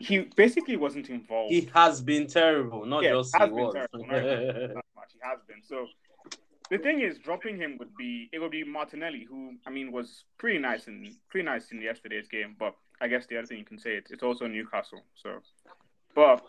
[0.00, 1.52] He basically wasn't involved.
[1.52, 3.74] He has been terrible, not yeah, just he was.
[3.74, 5.10] Terrible, much.
[5.12, 5.62] He has been.
[5.62, 5.86] So
[6.74, 10.24] the thing is, dropping him would be it would be Martinelli, who I mean was
[10.38, 12.56] pretty nice and pretty nice in yesterday's game.
[12.58, 15.02] But I guess the other thing you can say it's, it's also Newcastle.
[15.14, 15.38] So,
[16.16, 16.42] but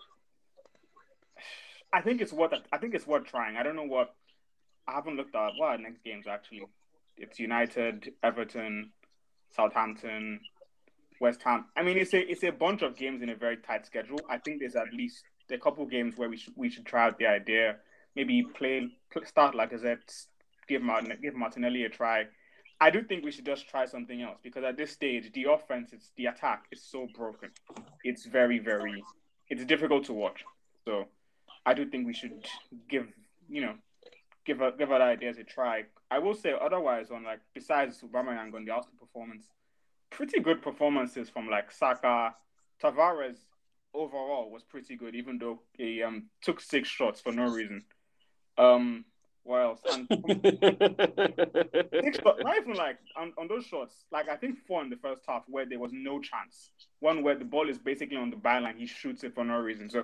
[1.94, 3.56] I think it's worth I think it's worth trying.
[3.56, 4.16] I don't know what
[4.88, 6.64] I haven't looked at what next games actually.
[7.18, 8.92] It's United, Everton,
[9.56, 10.40] Southampton,
[11.22, 11.66] West Ham.
[11.78, 14.20] I mean, it's a it's a bunch of games in a very tight schedule.
[14.28, 17.20] I think there's at least a couple games where we should we should try out
[17.20, 17.76] the idea
[18.16, 18.90] maybe play
[19.26, 20.00] start like I said,
[20.68, 22.26] give Martin, give Martinelli a try.
[22.82, 25.94] I do think we should just try something else because at this stage, the offense,
[25.94, 27.50] it's the attack is so broken.
[28.04, 29.04] It's very, very,
[29.50, 30.44] it's difficult to watch.
[30.84, 31.06] So
[31.66, 32.46] I do think we should
[32.90, 33.08] give,
[33.48, 33.76] you know,
[34.46, 35.84] give a, give our ideas a try.
[36.12, 39.48] I will say otherwise on like besides Aubameyang on the Arsenal performance,
[40.10, 42.36] pretty good performances from like Saka,
[42.84, 43.38] Tavares
[43.94, 47.84] overall was pretty good, even though he um took six shots for no reason.
[48.58, 49.06] Um,
[49.44, 49.80] what else?
[49.92, 50.08] And
[52.04, 55.22] six, not even like on, on those shots, like I think four in the first
[55.28, 56.72] half where there was no chance.
[57.00, 59.88] One where the ball is basically on the byline, he shoots it for no reason.
[59.90, 60.04] So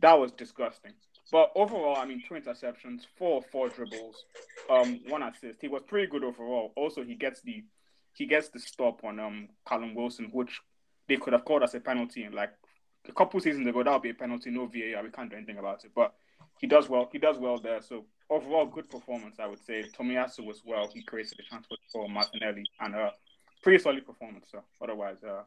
[0.00, 0.92] that was disgusting.
[1.32, 4.26] But overall, I mean, two interceptions, four four dribbles,
[4.68, 5.60] um, one assist.
[5.62, 6.72] He was pretty good overall.
[6.76, 7.64] Also, he gets the
[8.12, 10.60] he gets the stop on um Callum Wilson, which
[11.08, 12.24] they could have called as a penalty.
[12.24, 12.50] And like
[13.08, 15.02] a couple seasons ago, that would be a penalty, no VAR.
[15.02, 15.92] We can't do anything about it.
[15.94, 16.12] But
[16.64, 17.10] he does well.
[17.12, 17.82] He does well there.
[17.82, 19.84] So overall, good performance, I would say.
[19.98, 20.90] Tomiyasu was well.
[20.94, 23.10] He created a chance for Martinelli, and uh,
[23.62, 24.46] pretty solid performance.
[24.50, 25.42] So otherwise, uh,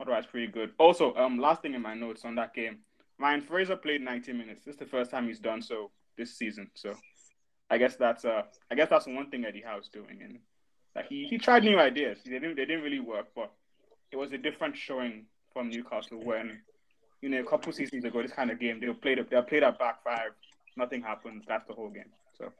[0.00, 0.72] otherwise pretty good.
[0.76, 2.78] Also, um, last thing in my notes on that game,
[3.20, 4.64] Ryan Fraser played 90 minutes.
[4.64, 6.68] This is the first time he's done so this season.
[6.74, 6.96] So
[7.70, 10.40] I guess that's uh, I guess that's one thing Eddie Howe's doing, and
[10.96, 12.18] like he he tried new ideas.
[12.24, 13.52] They didn't they didn't really work, but
[14.10, 16.62] it was a different showing from Newcastle when
[17.22, 19.60] you know, a couple seasons ago, this kind of game, they'll play the, they'll play
[19.60, 20.30] that back five.
[20.76, 21.44] Nothing happens.
[21.46, 22.04] That's the whole game.
[22.38, 22.52] So.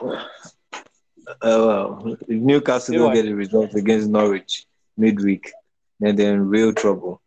[0.00, 5.52] Uh, well, if Newcastle don't get a result against Norwich midweek,
[5.98, 7.20] then they're in real trouble.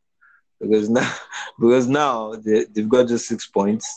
[0.60, 1.14] Because now,
[1.60, 3.94] because now they, they've got just six points,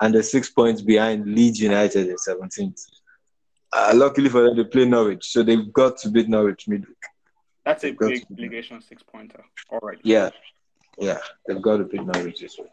[0.00, 2.84] and they're six points behind Leeds United in 17th.
[3.72, 6.96] Uh, luckily for them, they play Norwich, so they've got to beat Norwich midweek.
[7.64, 9.44] That's a big obligation, six pointer.
[9.68, 9.98] All right.
[10.02, 10.30] Yeah,
[11.00, 12.66] yeah, they've got to beat Norwich this way.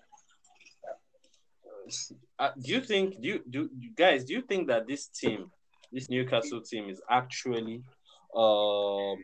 [2.39, 5.51] Uh, do you think do you do you guys do you think that this team,
[5.91, 7.83] this Newcastle team, is actually
[8.35, 9.17] um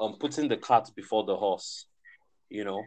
[0.00, 1.86] um putting the cart before the horse?
[2.48, 2.82] You know,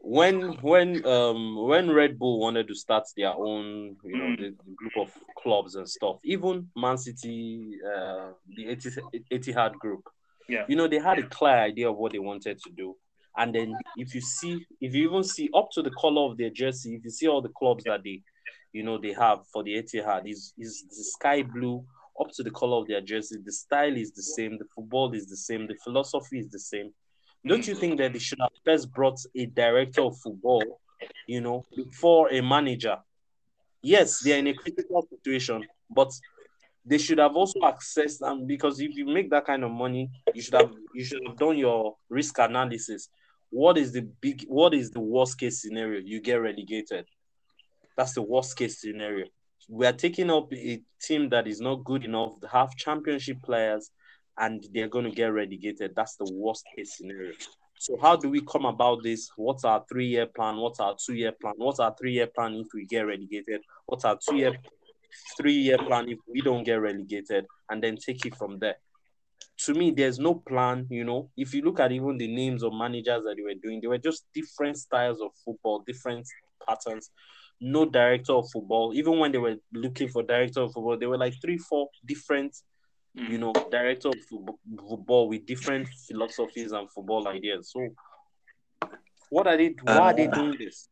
[0.00, 4.74] when when um when Red Bull wanted to start their own, you know, the, the
[4.74, 8.76] group of clubs and stuff, even Man City, uh, the
[9.32, 10.02] Etihad group,
[10.48, 10.64] Yeah.
[10.68, 12.96] You know, they had a clear idea of what they wanted to do.
[13.38, 16.50] And then if you see, if you even see up to the color of their
[16.50, 18.20] jersey, if you see all the clubs that they,
[18.72, 21.84] you know, they have for the Etihad, is is the sky blue
[22.20, 23.36] up to the color of their jersey.
[23.44, 26.92] The style is the same, the football is the same, the philosophy is the same.
[27.46, 30.80] Don't you think that they should have first brought a director of football,
[31.28, 32.96] you know, before a manager?
[33.80, 36.10] Yes, they are in a critical situation, but
[36.84, 40.42] they should have also accessed them because if you make that kind of money, you
[40.42, 43.08] should have you should have done your risk analysis.
[43.50, 46.00] What is the big what is the worst case scenario?
[46.04, 47.06] You get relegated.
[47.96, 49.26] That's the worst case scenario.
[49.68, 53.90] We are taking up a team that is not good enough, to have championship players,
[54.38, 55.92] and they're going to get relegated.
[55.96, 57.32] That's the worst case scenario.
[57.78, 59.30] So how do we come about this?
[59.36, 60.56] What's our three-year plan?
[60.56, 61.54] What's our two-year plan?
[61.56, 63.60] What's our three-year plan if we get relegated?
[63.86, 64.56] What's our two-year,
[65.36, 67.46] three-year plan if we don't get relegated?
[67.70, 68.76] And then take it from there.
[69.64, 70.86] To me, there's no plan.
[70.90, 73.80] You know, if you look at even the names of managers that they were doing,
[73.80, 76.26] they were just different styles of football, different
[76.66, 77.10] patterns.
[77.60, 78.92] No director of football.
[78.94, 82.56] Even when they were looking for director of football, they were like three, four different
[83.26, 84.16] you know, director of
[84.88, 87.72] football with different philosophies and football ideas.
[87.72, 87.88] So,
[89.30, 89.74] what are they?
[89.82, 90.88] Why uh, are they doing this?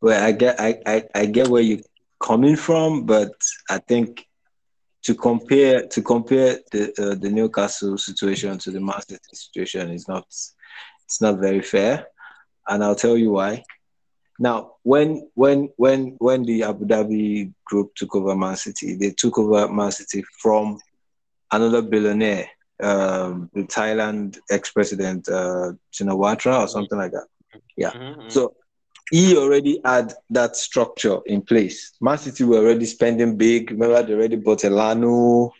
[0.00, 1.80] Well, I get, I, I, I get where you're
[2.20, 3.32] coming from, but
[3.68, 4.26] I think
[5.02, 10.06] to compare to compare the uh, the Newcastle situation to the Man City situation is
[10.08, 10.26] not
[11.04, 12.06] it's not very fair,
[12.68, 13.64] and I'll tell you why.
[14.38, 19.38] Now, when when when when the Abu Dhabi group took over Man City, they took
[19.38, 20.78] over Man City from
[21.52, 22.48] another billionaire,
[22.82, 27.26] um, the Thailand ex-president uh, Shinawatra or something like that.
[27.76, 27.90] Yeah.
[27.90, 28.28] Mm-hmm.
[28.28, 28.54] So
[29.10, 31.92] he already had that structure in place.
[32.00, 33.70] Man City were already spending big.
[33.70, 35.50] Remember, they already bought Elano.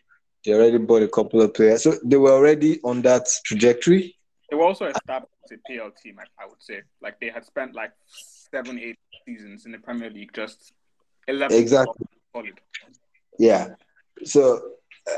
[0.44, 1.82] They already bought a couple of players.
[1.82, 4.16] So they were already on that trajectory.
[4.50, 6.82] They were also established a PL team, I would say.
[7.02, 10.72] Like they had spent like seven, eight seasons in the Premier League, just
[11.28, 12.06] 11 exactly.
[12.32, 12.60] Solid.
[13.38, 13.68] Yeah.
[14.24, 14.60] So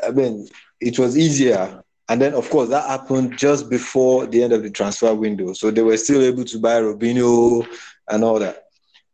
[0.03, 0.49] I mean,
[0.81, 1.83] it was easier.
[2.09, 5.53] And then, of course, that happened just before the end of the transfer window.
[5.53, 7.67] So they were still able to buy Robinho
[8.09, 8.65] and all that.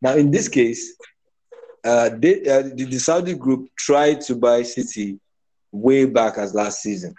[0.00, 0.96] Now, in this case,
[1.84, 5.18] uh, they, uh, the, the Saudi group tried to buy City
[5.72, 7.14] way back as last season.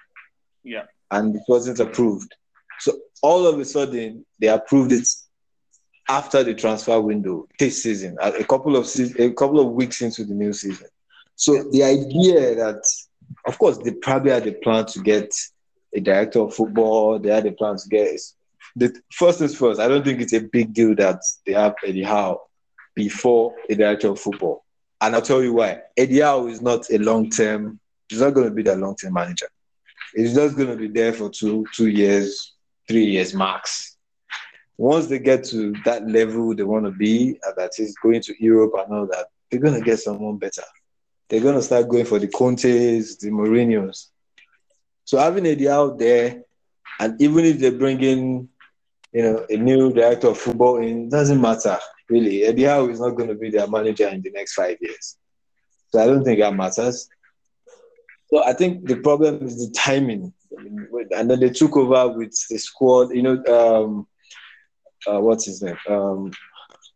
[0.63, 0.84] Yeah.
[1.12, 2.34] And it wasn't approved.
[2.79, 5.08] So all of a sudden, they approved it
[6.08, 10.34] after the transfer window this season, a couple of a couple of weeks into the
[10.34, 10.88] new season.
[11.36, 12.84] So the idea that
[13.45, 15.34] of course, they probably had a plan to get
[15.93, 17.19] a director of football.
[17.19, 18.08] They had a plan to get
[18.75, 19.79] the first things first.
[19.79, 22.41] I don't think it's a big deal that they have Eddie Howe
[22.95, 24.65] before a director of football,
[25.01, 25.82] and I'll tell you why.
[25.97, 27.79] Eddie Howe is not a long term.
[28.08, 29.47] He's not going to be that long term manager.
[30.15, 32.53] He's just going to be there for two two years,
[32.88, 33.97] three years max.
[34.77, 38.73] Once they get to that level they want to be, that is going to Europe
[38.77, 40.63] and all that, they're going to get someone better
[41.29, 44.10] they're going to start going for the Contes, the Mourinho's.
[45.05, 46.43] So having Eddie out there,
[46.99, 48.49] and even if they bring in,
[49.12, 51.78] you know, a new director of football in, doesn't matter
[52.10, 52.43] really.
[52.45, 55.17] Eddie Howe is not going to be their manager in the next five years.
[55.89, 57.08] So I don't think that matters.
[58.32, 60.34] So I think the problem is the timing.
[60.52, 64.08] And then they took over with the squad, you know, um,
[65.08, 65.78] uh, what's his name?
[65.88, 66.32] Um,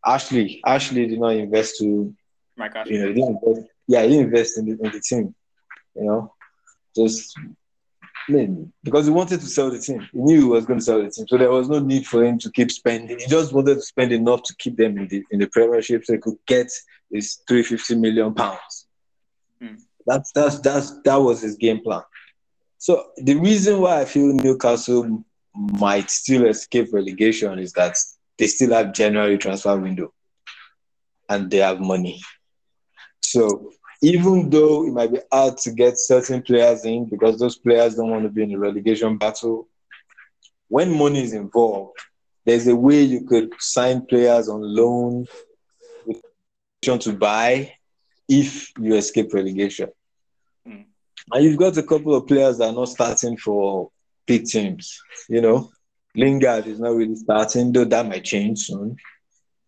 [0.04, 0.60] Ashley.
[0.64, 2.14] Ashley did not invest to,
[2.56, 2.94] Mike Ashley.
[2.94, 5.34] you know, he didn't invest, yeah, he invested in the, in the team,
[5.96, 6.34] you know,
[6.94, 7.36] just
[8.28, 8.48] I
[8.82, 10.00] because he wanted to sell the team.
[10.12, 12.24] He knew he was going to sell the team, so there was no need for
[12.24, 13.18] him to keep spending.
[13.18, 16.14] He just wanted to spend enough to keep them in the in the Premiership, so
[16.14, 16.70] he could get
[17.10, 18.86] his three fifty million pounds.
[19.60, 19.74] Hmm.
[20.06, 22.02] That's that's that's that was his game plan.
[22.78, 27.96] So the reason why I feel Newcastle might still escape relegation is that
[28.38, 30.12] they still have January transfer window,
[31.28, 32.20] and they have money.
[33.20, 33.72] So
[34.04, 38.10] even though it might be hard to get certain players in because those players don't
[38.10, 39.66] want to be in a relegation battle,
[40.68, 41.98] when money is involved,
[42.44, 45.26] there's a way you could sign players on loan
[46.04, 46.20] with
[46.82, 47.72] to buy
[48.28, 49.88] if you escape relegation.
[50.68, 50.84] Mm.
[51.32, 53.90] And you've got a couple of players that are not starting for
[54.26, 55.00] big teams.
[55.30, 55.70] You know,
[56.14, 58.96] Lingard is not really starting, though that might change soon.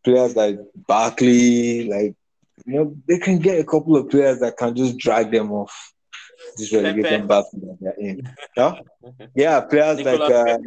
[0.05, 2.15] Players like Barkley, like
[2.65, 5.93] you know, they can get a couple of players that can just drag them off
[6.57, 8.29] this relegation battle that they're in.
[8.57, 8.81] Yeah,
[9.35, 10.59] yeah players like uh,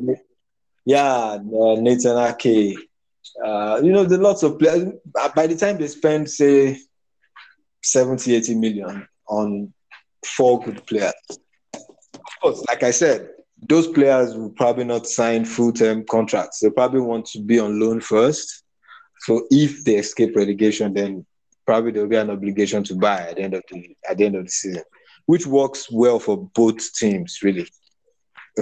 [0.86, 2.78] yeah, uh, Nathan Ake.
[3.44, 4.90] Uh, you know, the lots of players.
[5.36, 6.80] By the time they spend, say,
[7.84, 9.74] 70, 80 million on
[10.26, 11.14] four good players,
[11.74, 13.30] of course, like I said,
[13.62, 16.60] those players will probably not sign full-term contracts.
[16.60, 18.64] They probably want to be on loan first.
[19.22, 21.26] So if they escape relegation, then
[21.70, 24.26] probably there will be an obligation to buy at the end of the at the
[24.26, 24.82] end of the season,
[25.28, 27.68] which works well for both teams, really,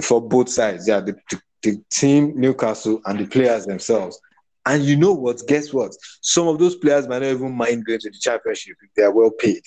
[0.02, 0.86] for both sides.
[0.86, 4.20] Yeah, the, the, the team Newcastle and the players themselves.
[4.66, 5.40] And you know what?
[5.48, 5.94] Guess what?
[6.20, 9.10] Some of those players might not even mind going to the championship if they are
[9.10, 9.62] well paid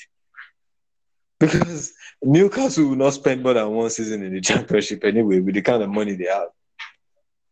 [1.40, 5.64] because Newcastle will not spend more than one season in the championship anyway with the
[5.64, 6.50] kind of money they have.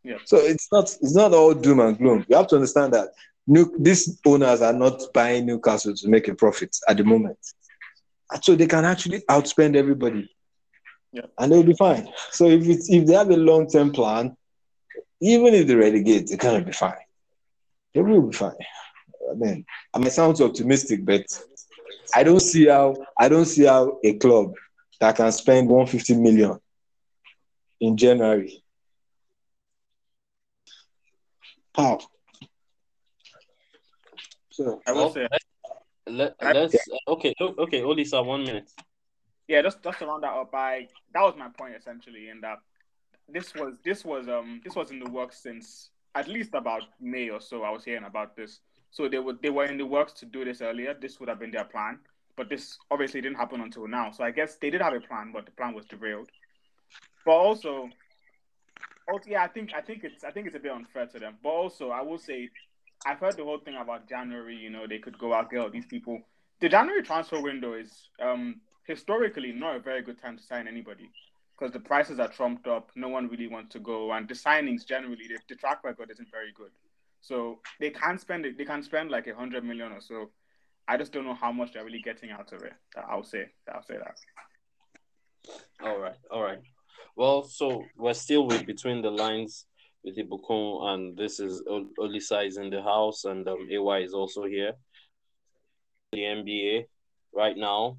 [0.04, 0.18] Yeah.
[0.24, 2.24] So it's not it's not all doom and gloom.
[2.28, 3.08] You have to understand that
[3.50, 7.36] New, these owners are not buying Newcastle to make a profit at the moment.
[8.42, 10.30] So they can actually outspend everybody.
[11.12, 11.26] Yeah.
[11.36, 12.08] And they'll be fine.
[12.30, 14.36] So if it's if they have a long-term plan,
[15.20, 16.94] even if they relegate, they're gonna be fine.
[17.92, 18.54] They will be fine.
[19.28, 21.24] I mean, I mean, sounds optimistic, but
[22.14, 24.54] I don't see how I don't see how a club
[25.00, 26.56] that can spend 150 million
[27.80, 28.62] in January.
[31.74, 31.98] How?
[34.60, 35.28] So I will well, say
[36.06, 36.74] let, us
[37.08, 38.70] okay okay Olisa one minute.
[39.48, 42.58] Yeah, just just to round that up, I that was my point essentially, in that
[43.28, 47.30] this was this was um this was in the works since at least about May
[47.30, 47.62] or so.
[47.62, 50.44] I was hearing about this so they were they were in the works to do
[50.44, 50.94] this earlier.
[50.94, 51.98] This would have been their plan,
[52.36, 54.10] but this obviously didn't happen until now.
[54.10, 56.28] So I guess they did have a plan, but the plan was derailed.
[57.24, 57.88] But also,
[59.08, 61.36] also yeah, I think I think it's I think it's a bit unfair to them.
[61.42, 62.50] But also, I will say,
[63.06, 64.56] I've heard the whole thing about January.
[64.56, 66.20] You know, they could go out get all these people.
[66.60, 71.10] The January transfer window is um, historically not a very good time to sign anybody
[71.58, 72.90] because the prices are trumped up.
[72.94, 76.30] No one really wants to go, and the signings generally, the, the track record isn't
[76.30, 76.70] very good.
[77.22, 78.56] So they can spend it.
[78.56, 80.30] They can spend like a hundred million or so.
[80.88, 82.72] I just don't know how much they're really getting out of it.
[82.96, 83.46] I'll say.
[83.72, 84.16] I'll say that.
[85.82, 86.16] All right.
[86.30, 86.58] All right.
[87.16, 89.66] Well, so we're still with between the lines
[90.04, 91.62] with Ibukun, and this is
[91.98, 94.72] Olisa is in the house, and um, AY is also here.
[96.12, 96.86] The NBA
[97.34, 97.96] right now.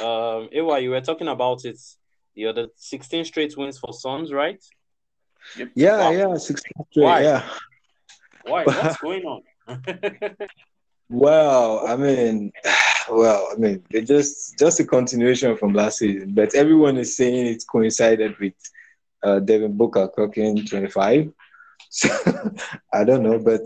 [0.00, 1.78] Um, AY, you were talking about it
[2.34, 4.62] the other 16 straight wins for Suns, right?
[5.56, 5.70] Yep.
[5.74, 6.10] Yeah, wow.
[6.10, 6.56] yeah, 16
[6.90, 7.04] straight.
[7.04, 7.22] Why?
[7.22, 7.48] Yeah.
[8.44, 8.64] Why?
[8.64, 9.42] What's going on?
[11.08, 12.52] well, I mean,
[13.10, 17.46] well, I mean, it's just just a continuation from last season, but everyone is saying
[17.46, 18.54] it coincided with
[19.24, 21.32] uh, Devin Booker clocking 25.
[21.90, 22.08] So
[22.92, 23.60] I don't know, but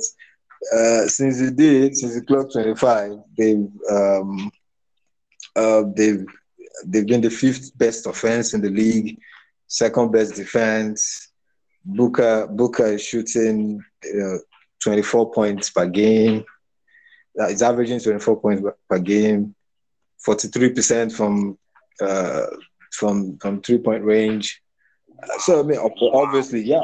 [0.74, 4.50] uh, since he did, since he clocked 25, they've um,
[5.56, 6.26] uh, they've
[6.84, 9.18] they've been the fifth best offense in the league,
[9.66, 11.28] second best defense.
[11.84, 14.38] Booker Booker is shooting uh,
[14.82, 16.44] 24 points per game.
[17.48, 19.54] He's averaging 24 points per game,
[20.26, 21.56] 43% from
[22.00, 22.46] uh,
[22.90, 24.60] from from three point range.
[25.40, 26.80] So I mean, obviously, yeah,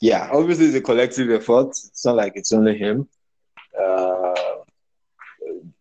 [0.00, 1.70] yeah, obviously it's a collective effort.
[1.70, 3.08] It's not like it's only him.
[3.78, 4.34] Uh,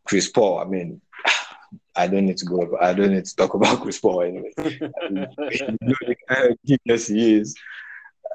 [0.05, 0.59] Chris Paul.
[0.59, 1.01] I mean,
[1.95, 2.77] I don't need to go.
[2.79, 4.53] I don't need to talk about Chris Paul anyway.
[6.65, 7.55] Genius he is.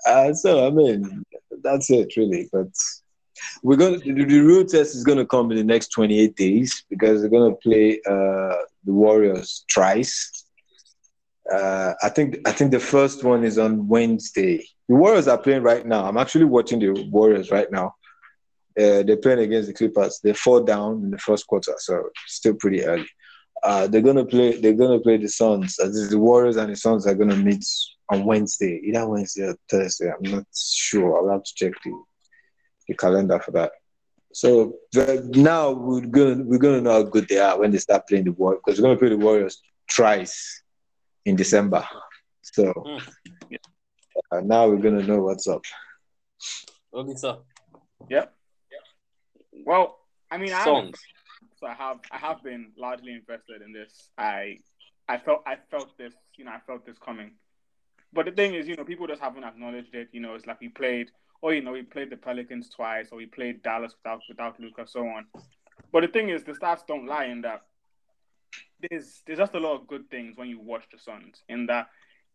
[0.07, 1.25] Uh, so I mean,
[1.63, 2.49] that's it really.
[2.53, 2.69] But
[3.63, 6.37] we're going to, the, the real test is going to come in the next 28
[6.37, 10.36] days because they're going to play uh, the Warriors twice.
[11.53, 14.67] Uh, I think I think the first one is on Wednesday.
[14.89, 16.05] The Warriors are playing right now.
[16.05, 17.95] I'm actually watching the Warriors right now.
[18.79, 20.21] Uh, they're playing against the Clippers.
[20.23, 23.07] They fall down in the first quarter, so still pretty early.
[23.63, 24.61] Uh, they're gonna play.
[24.61, 25.79] They're gonna play the Suns.
[25.79, 27.65] As the Warriors and the Suns are gonna meet
[28.11, 30.11] on Wednesday, either Wednesday or Thursday.
[30.11, 31.17] I'm not sure.
[31.17, 31.93] I'll have to check the
[32.89, 33.73] the calendar for that.
[34.33, 38.25] So now we're gonna we're gonna know how good they are when they start playing
[38.25, 40.63] the Warriors because we're gonna play the Warriors twice
[41.27, 41.87] in December.
[42.43, 43.03] So mm.
[44.33, 45.63] uh, now we're gonna know what's up.
[46.95, 47.37] Okay, sir.
[48.09, 48.27] yeah.
[49.65, 49.99] Well,
[50.31, 50.95] I mean, I have,
[51.59, 54.11] so I have I have been largely invested in this.
[54.17, 54.61] I
[55.09, 57.33] I felt I felt this, you know, I felt this coming.
[58.13, 60.09] But the thing is, you know, people just haven't acknowledged it.
[60.13, 61.11] You know, it's like we played
[61.43, 64.87] or you know, we played the Pelicans twice, or we played Dallas without without Luka,
[64.87, 65.27] so on.
[65.93, 67.63] But the thing is, the stats don't lie in that
[68.81, 71.43] there's there's just a lot of good things when you watch the Suns.
[71.49, 71.89] In that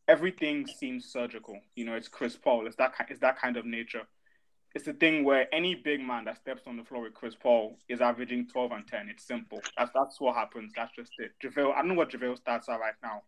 [0.08, 1.60] everything seems surgical.
[1.76, 2.68] You know, it's Chris Paul.
[2.68, 4.04] It's that it's that kind of nature.
[4.74, 7.78] It's the thing where any big man that steps on the floor with Chris Paul
[7.90, 9.10] is averaging 12 and 10.
[9.10, 9.62] It's simple.
[9.78, 10.72] That's that's what happens.
[10.76, 11.32] That's just it.
[11.44, 13.24] JaVale, I don't know what JaVale stats are right now,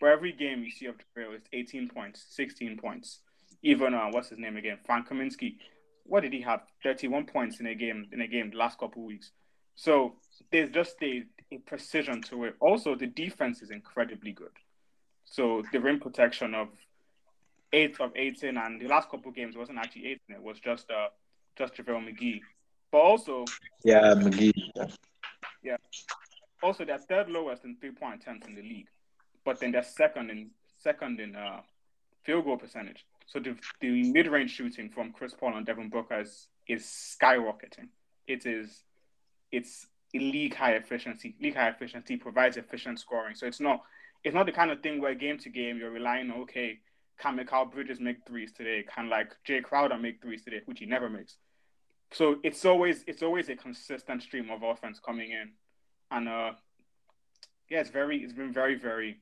[0.00, 3.20] but every game you see of JaVale is 18 points, 16 points
[3.62, 5.56] even uh, what's his name again, Frank Kaminsky.
[6.04, 6.60] What did he have?
[6.82, 9.32] Thirty-one points in a game in a game the last couple weeks.
[9.74, 10.14] So
[10.50, 11.24] there's just a
[11.66, 12.54] precision to it.
[12.60, 14.52] Also, the defense is incredibly good.
[15.24, 16.68] So the rim protection of
[17.72, 20.18] eighth of 18, and the last couple games wasn't actually 18.
[20.30, 21.08] It was just uh
[21.56, 22.40] just JaVale McGee.
[22.90, 23.44] But also,
[23.84, 24.52] yeah, McGee.
[25.62, 25.76] Yeah.
[26.62, 28.88] Also, they're third lowest in three point attempts in the league,
[29.44, 31.60] but then they're second in second in uh,
[32.24, 33.04] field goal percentage.
[33.26, 37.88] So the, the mid range shooting from Chris Paul and Devin Booker is, is skyrocketing.
[38.26, 38.84] It is
[39.52, 41.36] it's league high efficiency.
[41.40, 43.34] League high efficiency provides efficient scoring.
[43.34, 43.82] So it's not
[44.24, 46.78] it's not the kind of thing where game to game you're relying on okay,
[47.18, 48.84] can Mikal Bridges make threes today?
[48.94, 51.36] Can like Jae Crowder make threes today, which he never makes.
[52.12, 55.50] So it's always it's always a consistent stream of offense coming in,
[56.10, 56.52] and uh,
[57.68, 59.18] yeah, it's very it's been very very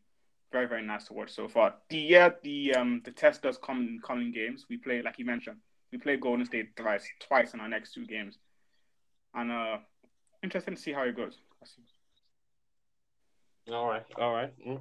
[0.53, 1.75] very very nice to watch so far.
[1.91, 4.67] The yeah the um the test does come in coming games.
[4.71, 5.59] We play like you mentioned,
[5.91, 8.39] we play Golden State twice twice in our next two games,
[9.35, 9.79] and uh,
[10.47, 11.37] interesting to see how it goes.
[13.69, 14.53] All right, all right.
[14.65, 14.81] Mm.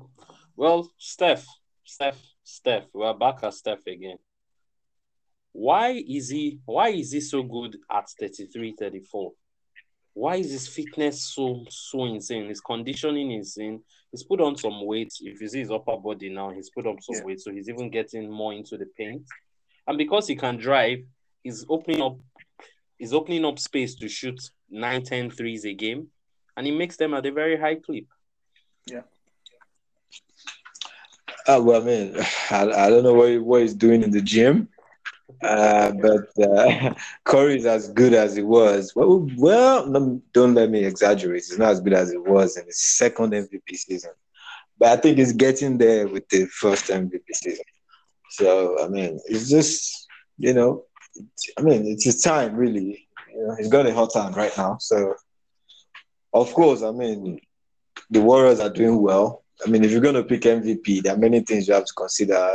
[0.56, 1.46] Well, Steph,
[1.84, 4.18] Steph, Steph, we're back at Steph again.
[5.54, 9.32] Why is he why is he so good at 33, 34?
[10.14, 12.50] Why is his fitness so so insane?
[12.50, 13.82] His conditioning is insane.
[14.12, 15.14] He's put on some weight.
[15.20, 17.24] If you see his upper body now, he's put on some yeah.
[17.24, 19.24] weight, so he's even getting more into the paint.
[19.88, 21.00] And because he can drive,
[21.44, 22.18] he's opening up
[22.98, 24.40] he's opening up space to shoot
[24.70, 26.08] 9, 10 threes a game,
[26.58, 28.06] and he makes them at a very high clip.
[28.88, 29.02] Yeah.
[31.48, 32.16] Uh, well, I mean,
[32.52, 34.70] I, I don't know what, what he's doing in the gym,
[35.44, 36.94] uh, but uh,
[37.24, 38.94] Curry is as good as he was.
[38.96, 41.46] Well, well, don't let me exaggerate.
[41.46, 44.12] He's not as good as he was in his second MVP season,
[44.78, 47.66] but I think he's getting there with the first MVP season.
[48.32, 50.84] So I mean, it's just you know,
[51.58, 53.08] I mean, it's his time really.
[53.34, 54.78] You know, he's got a hot hand right now.
[54.80, 55.16] So
[56.34, 57.40] of course, I mean,
[58.10, 59.44] the Warriors are doing well.
[59.66, 61.94] I mean, if you're going to pick MVP, there are many things you have to
[61.94, 62.52] consider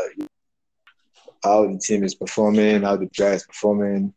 [1.43, 4.13] how the team is performing, how the player is performing,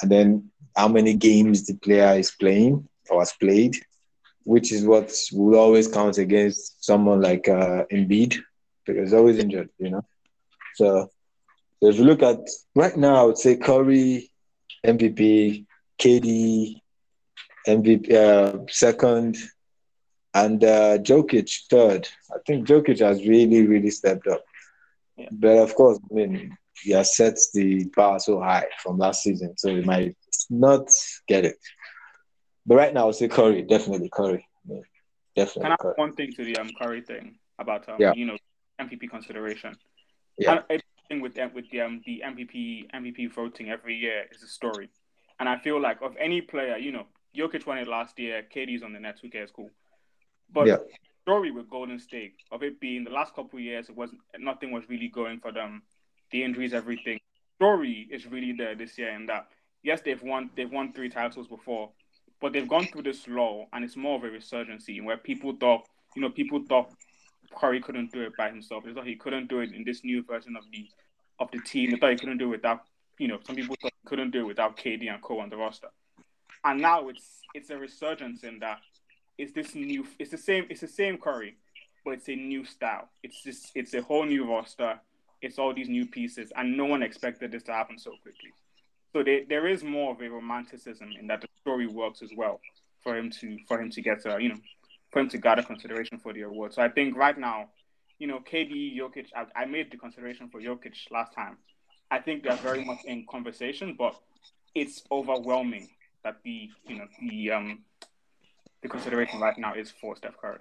[0.00, 3.76] and then how many games the player is playing or has played,
[4.44, 8.36] which is what will always count against someone like uh, Embiid
[8.86, 10.04] because he's always injured, you know.
[10.76, 11.10] So,
[11.80, 12.38] so if you look at
[12.74, 14.30] right now, I would say Curry,
[14.84, 15.66] MVP,
[15.98, 16.80] KD,
[17.66, 19.36] MVP uh, second,
[20.34, 22.08] and uh, Jokic third.
[22.32, 24.44] I think Jokic has really, really stepped up.
[25.16, 25.28] Yeah.
[25.30, 29.56] But of course, I mean, he has set the bar so high from last season,
[29.56, 30.16] so he might
[30.50, 30.88] not
[31.26, 31.58] get it.
[32.66, 34.46] But right now, I would say Curry, definitely Curry.
[34.66, 34.80] Yeah,
[35.36, 35.62] definitely.
[35.62, 35.94] Can I Curry.
[35.96, 38.12] add one thing to the um, Curry thing about um, yeah.
[38.14, 38.36] you know
[38.80, 39.76] MVP consideration?
[40.36, 40.62] Yeah.
[41.08, 44.90] Thing with them with the um, the MVP MVP voting every year is a story,
[45.40, 47.06] and I feel like of any player, you know,
[47.36, 48.44] Jokic won it last year.
[48.54, 49.20] KD's on the Nets.
[49.20, 49.50] Who cares?
[49.50, 49.70] Cool.
[50.52, 50.76] But yeah
[51.28, 54.88] story with Golden State of it being the last couple years, it was nothing was
[54.88, 55.82] really going for them.
[56.30, 57.18] The injuries, everything.
[57.56, 59.48] Story is really there this year, and that
[59.82, 61.90] yes, they've won they've won three titles before,
[62.40, 65.86] but they've gone through this lull, and it's more of a resurgency where people thought,
[66.16, 66.94] you know, people thought
[67.56, 68.84] Curry couldn't do it by himself.
[68.84, 70.88] They thought he couldn't do it in this new version of the
[71.40, 71.90] of the team.
[71.90, 72.82] They thought he couldn't do it without,
[73.18, 75.56] you know, some people thought he couldn't do it without KD and Co on the
[75.56, 75.88] roster.
[76.64, 78.80] And now it's it's a resurgence in that
[79.38, 80.06] it's this new.
[80.18, 80.66] It's the same.
[80.68, 81.56] It's the same Curry,
[82.04, 83.08] but it's a new style.
[83.22, 83.70] It's just.
[83.74, 85.00] It's a whole new roster.
[85.40, 88.52] It's all these new pieces, and no one expected this to happen so quickly.
[89.12, 92.60] So there, there is more of a romanticism in that the story works as well
[93.02, 94.58] for him to for him to get a, you know
[95.10, 96.74] for him to gather consideration for the award.
[96.74, 97.70] So I think right now,
[98.18, 101.56] you know, KD, Jokic, I, I made the consideration for Jokic last time.
[102.10, 104.14] I think they're very much in conversation, but
[104.74, 105.88] it's overwhelming
[106.24, 107.80] that the you know the um
[108.82, 110.60] the consideration right now is for Steph Curry.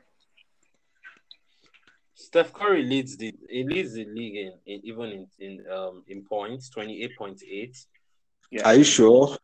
[2.16, 6.24] Steph Curry leads the he leads the league in, in even in in um in
[6.24, 7.78] points, twenty eight point eight.
[8.52, 8.64] Yeah.
[8.64, 9.38] Are you sure?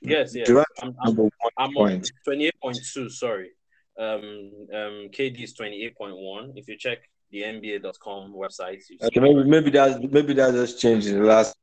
[0.00, 0.48] Yes, yes.
[0.82, 3.08] I'm, I'm, I'm on twenty eight point two.
[3.08, 3.50] Sorry,
[3.98, 6.52] um, um, KD is twenty eight point one.
[6.56, 6.98] If you check
[7.30, 11.56] the NBA.com website, okay, maybe maybe that maybe that just changed in the last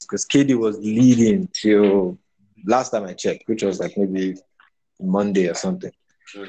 [0.00, 2.18] because KD was leading till
[2.66, 4.36] last time I checked, which was like maybe
[5.00, 5.92] Monday or something.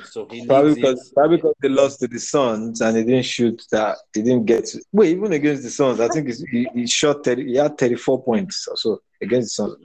[0.05, 3.97] So probably because, probably because they lost to the Suns and they didn't shoot that
[4.13, 7.45] they didn't get to, wait even against the Suns I think he, he shot 30,
[7.45, 9.76] he had 34 points or so against the Suns.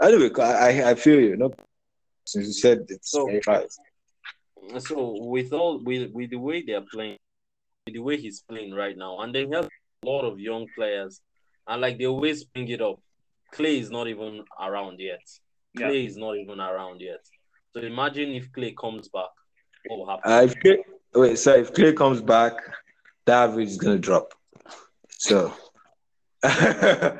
[0.00, 1.36] Anyway, I I feel you.
[1.36, 1.52] No,
[2.24, 3.66] since you said it's so, 25.
[4.78, 7.18] So with all with with the way they're playing,
[7.86, 11.20] with the way he's playing right now, and they have a lot of young players,
[11.66, 13.00] and like they always bring it up.
[13.54, 15.20] Klay is not even around yet.
[15.76, 16.08] Klay yeah.
[16.08, 17.20] is not even around yet.
[17.72, 19.30] So imagine if Klay comes back,
[19.86, 20.32] what will happen?
[20.32, 20.78] Uh, if Klay,
[21.14, 22.54] wait, so if Klay comes back,
[23.26, 24.34] the average is gonna drop.
[25.10, 25.52] So
[26.44, 27.16] uh,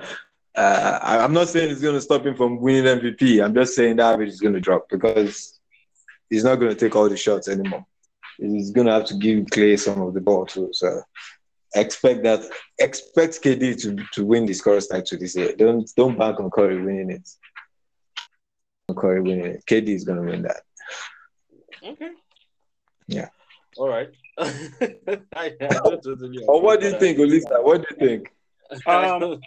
[0.55, 3.43] I'm not saying it's going to stop him from winning MVP.
[3.43, 5.54] I'm just saying the average is going to drop because
[6.31, 7.85] he's not going to take all the shots anymore.
[8.39, 10.71] He's going to have to give Klay some of the ball too.
[10.73, 11.03] So
[11.75, 12.41] expect that.
[12.79, 15.55] Expect KD to, to win this scorers title this year.
[15.57, 17.29] Don't don't bank on Curry winning it.
[18.97, 19.65] Curry winning it.
[19.67, 20.63] KD is going to win that.
[21.83, 22.11] Okay.
[23.07, 23.29] Yeah.
[23.77, 24.09] All right.
[24.39, 24.51] I,
[25.37, 27.63] I totally Or what do you think, Olisa?
[27.63, 28.33] What do you think?
[28.87, 29.41] Um,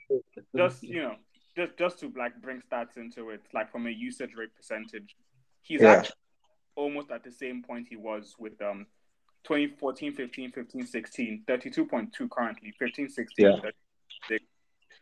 [0.55, 1.15] just you know,
[1.55, 5.15] just just to like bring stats into it, like from a usage rate percentage,
[5.61, 5.91] he's Yeah.
[5.93, 6.15] actually
[6.77, 8.85] almost at the same point he was with um
[9.43, 13.51] 2014, 15, 15, 16, 32.2 currently, 15, 16, Yeah.
[14.27, 14.43] 36,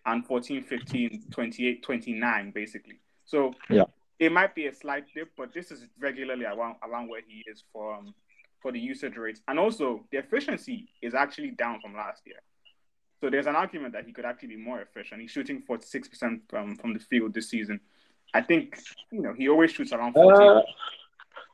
[0.05, 2.99] and 14, 15, 28, 29 basically.
[3.25, 3.85] So Yeah.
[4.19, 7.63] it might be a slight dip, but this is regularly around around where he is
[7.71, 8.13] for um
[8.61, 12.39] for the usage rates, and also the efficiency is actually down from last year.
[13.21, 15.21] So there's an argument that he could actually be more efficient.
[15.21, 17.79] He's shooting 46% from, from the field this season.
[18.33, 18.77] I think,
[19.11, 20.43] you know, he always shoots around 40.
[20.43, 20.61] Uh,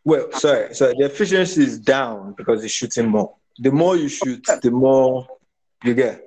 [0.04, 0.74] well, sorry.
[0.74, 3.36] So the efficiency is down because he's shooting more.
[3.60, 5.28] The more you shoot, the more
[5.84, 6.22] you get.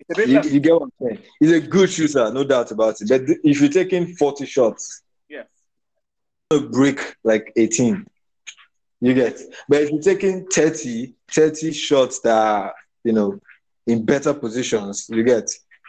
[0.00, 1.18] it's a bit You, you get what I'm saying?
[1.38, 3.08] He's a good shooter, no doubt about it.
[3.08, 5.44] But if you're taking 40 shots, Yeah.
[6.50, 8.06] a break like 18.
[9.00, 9.38] You get.
[9.68, 12.74] But if you're taking 30, 30 shots that are,
[13.04, 13.40] you know,
[13.86, 15.48] in better positions, you get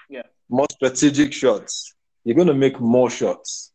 [0.09, 0.23] Yeah.
[0.49, 1.93] more strategic shots.
[2.23, 3.71] You're gonna make more shots.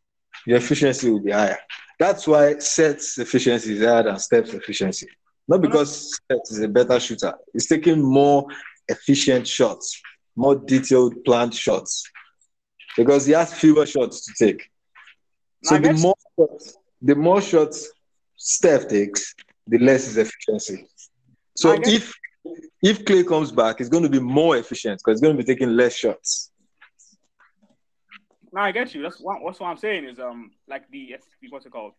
[0.46, 1.58] Your efficiency will be higher.
[1.98, 5.08] That's why Seth's efficiency is higher than Steph's efficiency.
[5.48, 7.34] Not because Seth is a better shooter.
[7.52, 8.46] He's taking more
[8.88, 10.00] efficient shots,
[10.34, 12.04] more detailed planned shots.
[12.96, 14.70] Because he has fewer shots to take.
[15.64, 17.90] So the more shots, the more shots
[18.36, 19.34] Steph takes,
[19.66, 20.86] the less his efficiency.
[21.54, 22.14] So if
[22.82, 25.46] if Klay comes back, it's going to be more efficient because he's going to be
[25.46, 26.50] taking less shots.
[28.56, 29.02] No, I get you.
[29.02, 31.14] That's what, what's what I'm saying is um like the
[31.50, 31.92] what's it called?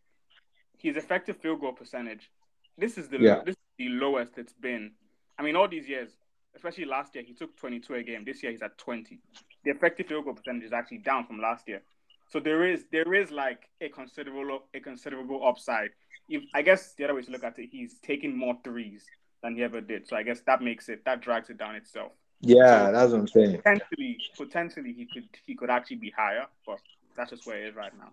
[0.80, 2.32] His effective field goal percentage.
[2.80, 3.42] This is the Yeah.
[3.46, 4.92] this is the lowest it's been.
[5.38, 6.18] I mean, all these years,
[6.56, 8.24] especially last year, he took 22 a game.
[8.26, 9.20] This year, he's at 20.
[9.66, 11.84] The effective field goal percentage is actually down from last year.
[12.30, 15.92] So there is there is like a considerable a considerable upside.
[16.28, 19.06] If I guess the other way to look at it, he's taking more threes
[19.44, 20.08] than he ever did.
[20.08, 22.14] So I guess that makes it that drags it down itself.
[22.42, 23.58] Yeah, that's what I'm saying.
[23.58, 26.80] Potentially, potentially he could he could actually be higher, but
[27.16, 28.12] that's just where it is right now.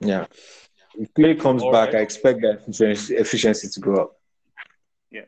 [0.00, 0.26] Yeah.
[0.94, 1.96] If Klay comes All back, right.
[1.96, 4.12] I expect that efficiency, efficiency to go up.
[5.10, 5.22] Yeah.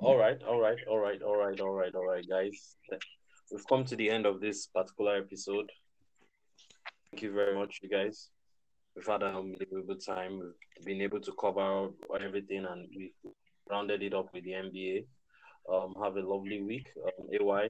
[0.00, 2.76] All right, all right, all right, all right, all right, all right, guys.
[3.50, 5.70] We've come to the end of this particular episode.
[7.10, 8.28] Thank you very much, you guys.
[8.94, 10.38] We've had an unbelievable time.
[10.38, 11.88] We've been able to cover
[12.20, 13.12] everything and we
[13.70, 15.04] rounded it up with the NBA.
[15.70, 16.88] Um, have a lovely week.
[17.04, 17.68] Um, AY.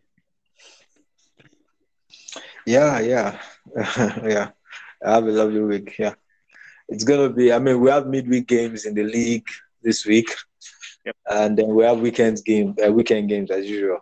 [2.66, 3.40] Yeah, yeah,
[4.24, 4.50] yeah.
[5.02, 5.98] Have a lovely week.
[5.98, 6.14] Yeah,
[6.88, 7.52] it's gonna be.
[7.52, 9.48] I mean, we have midweek games in the league
[9.82, 10.28] this week,
[11.04, 11.16] Yep.
[11.30, 14.00] and then we have weekend game, uh, weekend games as usual,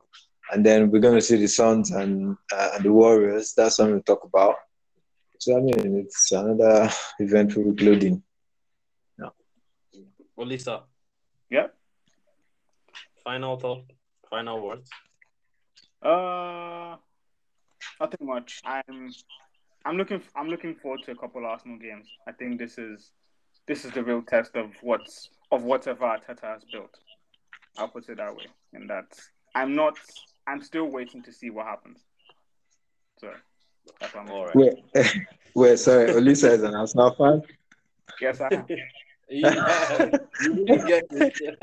[0.53, 3.55] and then we're gonna see the Suns and uh, and the Warriors.
[3.57, 4.57] That's something to talk about.
[5.39, 8.23] So I mean, it's another eventful week loading.
[9.19, 9.31] Yeah.
[10.37, 10.83] Well, Lisa,
[11.51, 11.69] Yeah.
[13.27, 13.83] Final thought,
[14.31, 14.89] final words.
[16.01, 16.95] Uh,
[18.01, 18.63] nothing much.
[18.65, 19.11] I'm,
[19.85, 22.07] I'm looking, I'm looking forward to a couple Arsenal games.
[22.29, 23.11] I think this is,
[23.67, 26.97] this is the real test of what's of whatever Arteta has built.
[27.77, 28.47] I'll put it that way.
[28.73, 29.07] And that
[29.55, 29.95] I'm not,
[30.47, 31.99] I'm still waiting to see what happens.
[33.19, 33.33] So
[34.01, 34.31] that's what I'm.
[34.31, 34.57] All right.
[34.57, 34.75] Wait,
[35.55, 35.79] wait.
[35.79, 37.43] Sorry, Olisa is an Arsenal fan.
[38.21, 38.67] Yes, I am.
[39.29, 40.07] Yeah,
[40.41, 41.59] you didn't get it.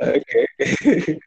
[0.00, 0.46] okay.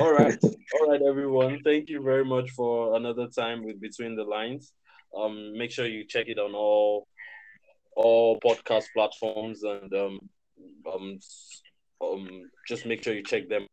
[0.00, 4.24] all right all right everyone thank you very much for another time with between the
[4.24, 4.72] lines
[5.16, 7.06] um make sure you check it on all
[7.96, 10.18] all podcast platforms and um
[10.92, 11.18] um
[12.02, 13.66] um just make sure you check them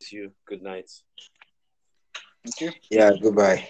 [0.00, 0.90] See you good night
[2.44, 2.72] Thank you.
[2.90, 3.10] yeah.
[3.20, 3.68] Goodbye.